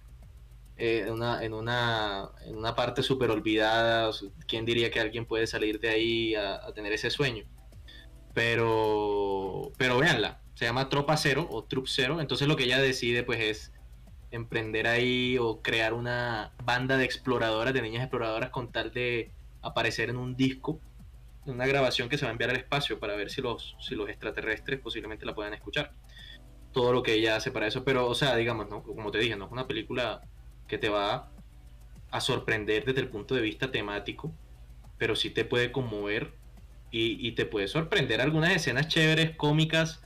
[0.77, 4.11] eh, en, una, en, una, en una parte súper olvidada.
[4.49, 7.45] ¿Quién diría que alguien puede salir de ahí a, a tener ese sueño?
[8.35, 12.21] Pero, pero véanla, se llama Tropa Cero o Troop Cero.
[12.21, 13.73] Entonces lo que ella decide pues es
[14.31, 19.31] emprender ahí o crear una banda de exploradoras, de niñas exploradoras con tal de
[19.61, 20.81] aparecer en un disco,
[21.47, 23.95] en una grabación que se va a enviar al espacio para ver si los, si
[23.95, 25.93] los extraterrestres posiblemente la puedan escuchar.
[26.73, 28.83] Todo lo que ella hace para eso, pero o sea, digamos, ¿no?
[28.83, 30.23] como te dije, no es una película
[30.67, 31.31] que te va
[32.11, 34.33] a sorprender desde el punto de vista temático,
[34.97, 36.33] pero sí te puede conmover
[36.91, 40.03] y, y te puede sorprender algunas escenas chéveres, cómicas,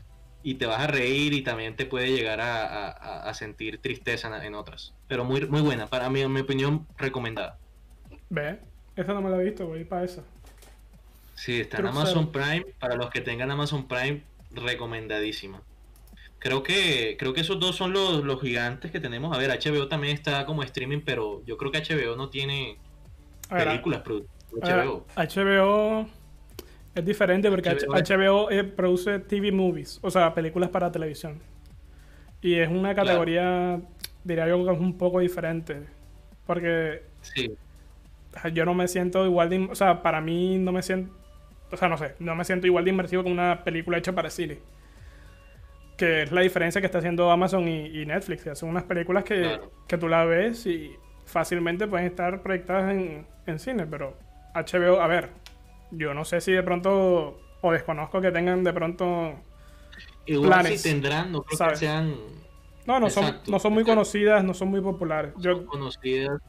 [0.46, 2.88] y te vas a reír y también te puede llegar a,
[3.28, 4.94] a- sentir tristeza en, en otras.
[5.08, 7.58] Pero muy, muy buena, para mí, en mi opinión, recomendada.
[8.30, 8.60] Ve,
[8.94, 10.22] esa no me la he visto, voy para esa.
[11.34, 12.64] Sí, está en Amazon Prime.
[12.78, 15.62] Para los que tengan Amazon Prime, recomendadísima.
[16.38, 19.36] Creo que, creo que esos dos son los, los gigantes que tenemos.
[19.36, 22.76] A ver, HBO también está como streaming, pero yo creo que HBO no tiene
[23.48, 25.06] películas ver, HBO.
[25.16, 26.08] HBO
[26.96, 31.40] es diferente porque HBO HBO, eh, produce TV movies, o sea, películas para televisión.
[32.42, 33.06] Y es una Claro.
[33.08, 33.80] categoría,
[34.24, 35.82] diría yo, que es un poco diferente.
[36.46, 37.56] Porque Sí,
[38.52, 39.68] yo no me siento igual de...
[39.70, 41.12] O sea, para mí no me siento...
[41.72, 44.30] O sea, no sé, no me siento igual de inmersivo con una película hecha para
[44.30, 44.58] cine.
[45.96, 48.44] Que es la diferencia que está haciendo Amazon y, y Netflix.
[48.44, 49.72] que Son unas películas que, Claro.
[49.88, 50.94] que tú la ves y
[51.24, 53.86] fácilmente pueden estar proyectadas en, en cine.
[53.86, 54.16] Pero
[54.54, 55.30] HBO, a ver,
[55.90, 57.40] yo no sé si de pronto...
[57.62, 59.34] O desconozco que tengan de pronto...
[60.26, 61.80] igual Planes, si tendrán, no creo ¿sabes?
[61.80, 62.16] que sean
[62.86, 65.32] No, no son, no son muy conocidas, no son muy populares.
[65.38, 66.40] Yo, conocidas.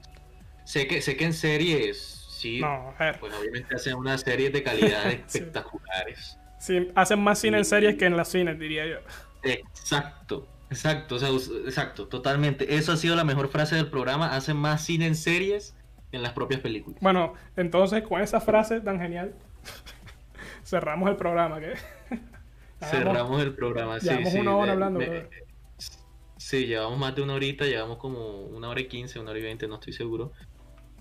[0.66, 5.06] Sé que, sé que en series, sí, no, pues obviamente hacen unas series de calidad
[5.12, 6.38] espectaculares.
[6.60, 8.98] Sí, hacen más cine en series que en las cines, diría yo.
[9.44, 11.30] Exacto, exacto, o sea,
[11.66, 12.76] exacto, totalmente.
[12.76, 14.36] Eso ha sido la mejor frase del programa.
[14.36, 15.77] Hacen más cine en series
[16.12, 17.00] en las propias películas.
[17.02, 19.34] Bueno, entonces con esa frase tan genial,
[20.64, 21.60] cerramos el programa.
[21.60, 21.74] ¿qué?
[22.80, 24.08] Cerramos el programa, sí.
[24.08, 25.00] Llevamos sí, una hora de- hablando.
[25.00, 25.30] me- brother.
[26.38, 29.44] Sí, llevamos más de una horita, llevamos como una hora y quince, una hora y
[29.44, 30.32] veinte, no estoy seguro.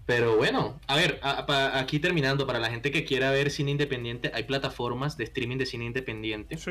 [0.06, 4.30] Pero bueno, a ver, a- aquí terminando, para la gente que quiera ver cine independiente,
[4.34, 6.56] hay plataformas de streaming de cine independiente.
[6.56, 6.70] Sí.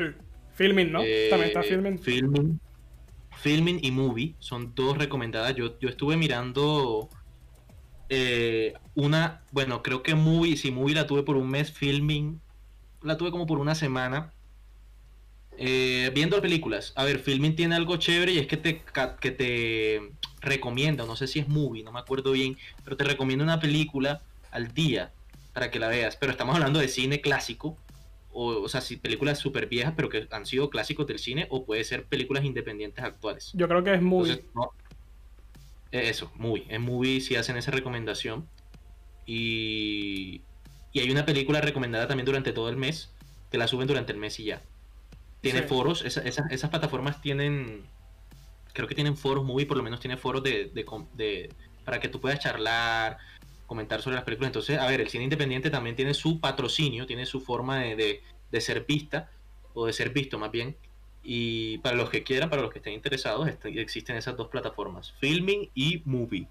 [0.54, 1.02] Filming, ¿no?
[1.04, 1.98] Eh, También está filming.
[1.98, 2.60] Filming,
[3.38, 5.54] Filming y Movie son dos recomendadas.
[5.54, 7.08] Yo, yo estuve mirando
[8.08, 12.40] eh, una, bueno, creo que Movie, si Movie la tuve por un mes, Filming
[13.02, 14.32] la tuve como por una semana.
[15.58, 16.92] Eh, viendo películas.
[16.96, 18.82] A ver, Filming tiene algo chévere y es que te,
[19.20, 20.00] que te
[20.40, 24.22] recomienda, no sé si es Movie, no me acuerdo bien, pero te recomienda una película
[24.50, 25.12] al día
[25.54, 26.16] para que la veas.
[26.16, 27.76] Pero estamos hablando de cine clásico,
[28.32, 31.64] o, o sea, si películas súper viejas, pero que han sido clásicos del cine, o
[31.64, 33.50] puede ser películas independientes actuales.
[33.54, 34.00] Yo creo que es.
[34.00, 34.72] Entonces, no.
[35.92, 36.66] Eso, muy.
[36.68, 38.48] En Movie sí hacen esa recomendación.
[39.26, 40.40] Y,
[40.92, 43.10] y hay una película recomendada también durante todo el mes,
[43.50, 44.62] que la suben durante el mes y ya.
[45.40, 45.68] Tiene Sí.
[45.68, 47.84] foros, esa- esa- esas plataformas tienen,
[48.72, 51.50] creo que tienen foros, Movie por lo menos tiene foros de, de com- de-
[51.84, 53.18] para que tú puedas charlar,
[53.66, 54.48] comentar sobre las películas.
[54.50, 58.22] Entonces, a ver, el cine independiente también tiene su patrocinio, tiene su forma de, de-
[58.50, 59.28] de ser vista,
[59.74, 60.76] o de ser visto más bien.
[61.28, 65.12] Y para los que quieran, para los que estén interesados, est- existen esas dos plataformas,
[65.20, 66.46] Filming y Movie.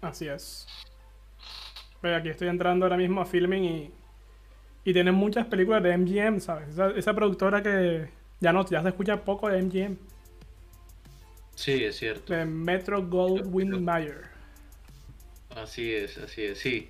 [0.00, 0.66] Así es.
[2.02, 3.90] Ve, aquí estoy entrando ahora mismo a filming y,
[4.84, 6.68] y tienen muchas películas de MGM, ¿sabes?
[6.70, 8.08] Esa, esa productora que
[8.40, 9.96] ya no ya se escucha poco de MGM,
[11.54, 12.32] Sí, es cierto.
[12.34, 14.22] de Metro Goldwyn Mayer.
[15.56, 16.88] Así es, así es, sí.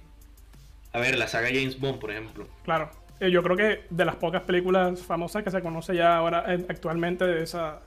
[0.93, 2.49] A ver, la saga James Bond, por ejemplo.
[2.65, 2.91] Claro.
[3.21, 6.67] Eh, yo creo que de las pocas películas famosas que se conoce ya ahora eh,
[6.69, 7.81] actualmente de esa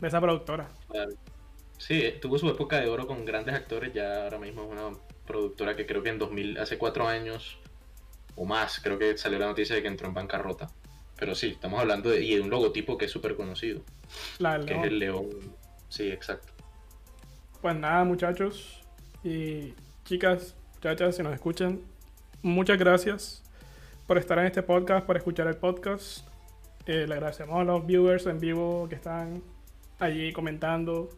[0.00, 0.68] de esa productora.
[1.78, 4.96] Sí, tuvo su época de oro con grandes actores, ya ahora mismo es una
[5.26, 7.58] productora que creo que en 2000, hace cuatro años
[8.34, 10.70] o más, creo que salió la noticia de que entró en bancarrota.
[11.18, 13.82] Pero sí, estamos hablando de, y de un logotipo que es súper conocido,
[14.38, 15.28] La que es el león.
[15.88, 16.52] Sí, exacto.
[17.60, 18.80] Pues nada, muchachos
[19.22, 21.80] y chicas, muchachas, si nos escuchan,
[22.42, 23.41] muchas gracias
[24.06, 26.26] por estar en este podcast, por escuchar el podcast.
[26.86, 29.42] Eh, le agradecemos a los viewers en vivo que están
[29.98, 31.10] allí comentando.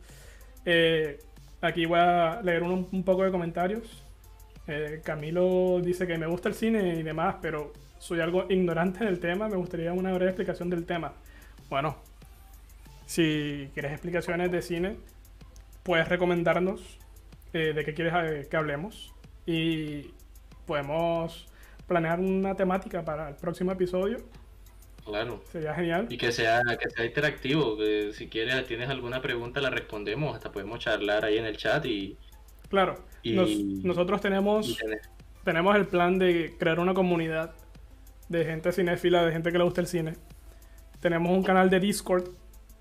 [0.65, 1.19] Eh,
[1.61, 4.05] aquí voy a leer un, un poco de comentarios.
[4.66, 9.20] Eh, Camilo dice que me gusta el cine y demás, pero soy algo ignorante del
[9.20, 9.48] tema.
[9.48, 11.12] Me gustaría una breve explicación del tema.
[11.69, 11.97] Bueno,
[13.06, 14.97] si quieres explicaciones de cine,
[15.82, 16.98] puedes recomendarnos
[17.52, 19.15] eh, de qué quieres que hablemos
[19.47, 20.12] y
[20.66, 21.47] podemos
[21.86, 24.19] planear una temática para el próximo episodio.
[25.05, 25.43] Claro.
[25.52, 26.06] Sería genial.
[26.09, 30.51] Y que sea, que sea interactivo, que si quieres, tienes alguna pregunta, la respondemos, hasta
[30.51, 32.16] podemos charlar ahí en el chat y,
[32.70, 33.51] Claro, Y- nos-
[33.85, 35.01] nosotros tenemos, y tener-
[35.44, 37.52] tenemos el plan de crear una comunidad
[38.28, 40.15] de gente cinéfila, de gente que le gusta el cine.
[41.01, 42.31] Tenemos un canal de Discord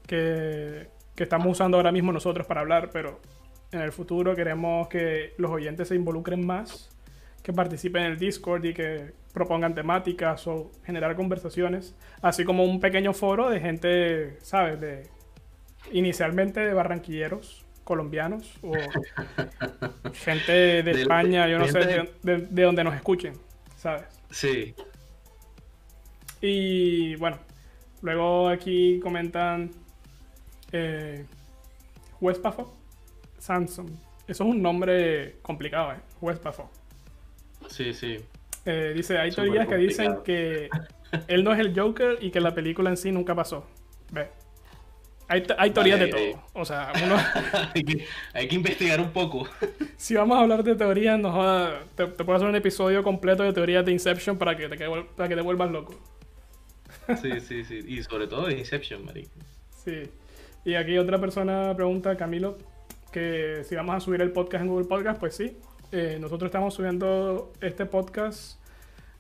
[0.08, 3.20] que, que estamos usando ahora mismo nosotros para hablar, pero
[3.72, 6.90] en el futuro queremos que los oyentes se involucren más,
[7.44, 12.80] que participen en el Discord y que propongan temáticas o generar conversaciones, así como un
[12.80, 14.80] pequeño foro de gente, ¿sabes?
[14.80, 15.08] De,
[15.92, 18.72] inicialmente de barranquilleros colombianos o
[20.14, 23.34] gente de De- España, yo no sé, gente- de, de- de donde nos escuchen,
[23.76, 24.04] ¿sabes?
[24.32, 24.74] Sí,
[26.42, 27.38] Y bueno,
[28.02, 29.72] luego aquí comentan
[30.72, 31.26] eh,
[32.20, 32.76] Huespafo
[33.38, 33.90] Samsung.
[34.28, 35.98] Eso es un nombre complicado, ¿eh?
[36.22, 36.70] Huespafo.
[37.68, 38.18] Sí, sí.
[38.66, 40.70] Eh, dice, hay Súper teorías que dicen que
[41.28, 43.66] él no es el Joker y que la película en sí nunca pasó.
[44.12, 44.30] Ve.
[45.28, 46.44] Hay, hay teorías de todo.
[46.54, 47.16] O sea, uno,
[47.76, 49.48] hay, que, hay que investigar un poco.
[49.98, 53.44] si vamos a hablar de teorías, no joda, te, te puedo hacer un episodio completo
[53.44, 56.00] de teorías de Inception para que te, para que te vuelvas loco.
[57.22, 57.80] Sí, sí, sí.
[57.86, 59.32] Y sobre todo de Inception, marico.
[59.84, 60.04] Sí.
[60.64, 62.58] Y aquí otra persona pregunta, Camilo,
[63.12, 65.58] que si vamos a subir el podcast en Google Podcast, pues sí.
[65.96, 68.60] Eh, nosotros estamos subiendo este podcast.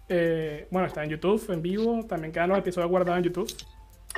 [0.10, 2.04] eh, bueno, está en YouTube, en vivo.
[2.10, 3.54] También quedan los episodios guardados en YouTube.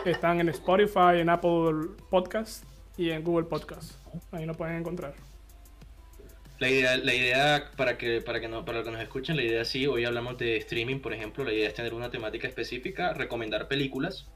[0.06, 2.64] Están en Spotify, en Apple Podcast
[2.98, 3.95] y en Google Podcast.
[4.32, 5.15] Ahí lo pueden encontrar.
[6.60, 9.44] La idea, la idea para que, para que no, para los que nos escuchen, la
[9.44, 13.11] idea sí, hoy hablamos de streaming, por ejemplo, la idea es tener una temática específica,
[13.11, 14.30] recomendar películas.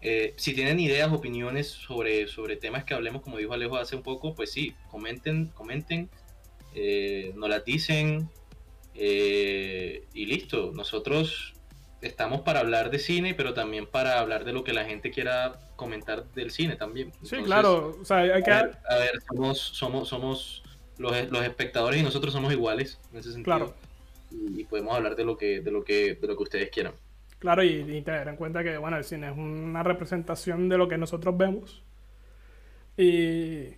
[0.00, 4.02] Eh, si tienen ideas, opiniones sobre, sobre temas que hablemos, como dijo Alejo hace un
[4.02, 6.10] poco, pues sí, comenten, comenten,
[6.80, 8.28] eh, nos las dicen
[8.94, 10.72] eh, y listo.
[10.74, 11.54] Nosotros
[12.00, 15.58] estamos para hablar de cine, pero también para hablar de lo que la gente quiera
[15.76, 17.10] comentar del cine también.
[17.12, 17.98] Sí, Entonces, claro.
[18.00, 18.50] O sea, hay que...
[18.50, 20.62] a ver, a ver, somos, somos, somos
[20.98, 23.56] los, los espectadores y nosotros somos iguales en ese sentido.
[23.56, 23.74] Claro.
[24.30, 26.94] Y, y podemos hablar de lo que, de lo que, de lo que ustedes quieran.
[27.38, 30.88] Claro, y, y tener en cuenta que, bueno, el cine es una representación de lo
[30.88, 31.82] que nosotros vemos.
[32.96, 33.74] Y,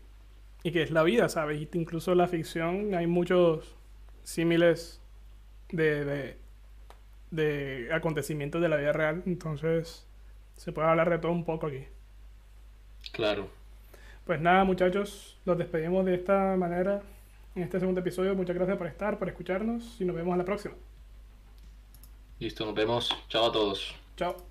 [0.62, 1.60] y que es la vida, ¿sabes?
[1.60, 3.74] Y incluso la ficción, hay muchos
[4.22, 5.00] símiles
[5.70, 6.36] de, de,
[7.30, 9.22] de acontecimientos de la vida real.
[9.26, 10.06] Entonces,
[10.56, 11.84] se puede hablar de todo un poco aquí.
[13.12, 13.48] Claro.
[14.26, 17.02] Pues nada, muchachos, los despedimos de esta manera
[17.54, 18.34] en este segundo episodio.
[18.34, 20.74] Muchas gracias por estar, por escucharnos y nos vemos a la próxima.
[22.38, 23.10] Listo, nos vemos.
[23.28, 23.94] Chao a todos.
[24.16, 24.49] Chao.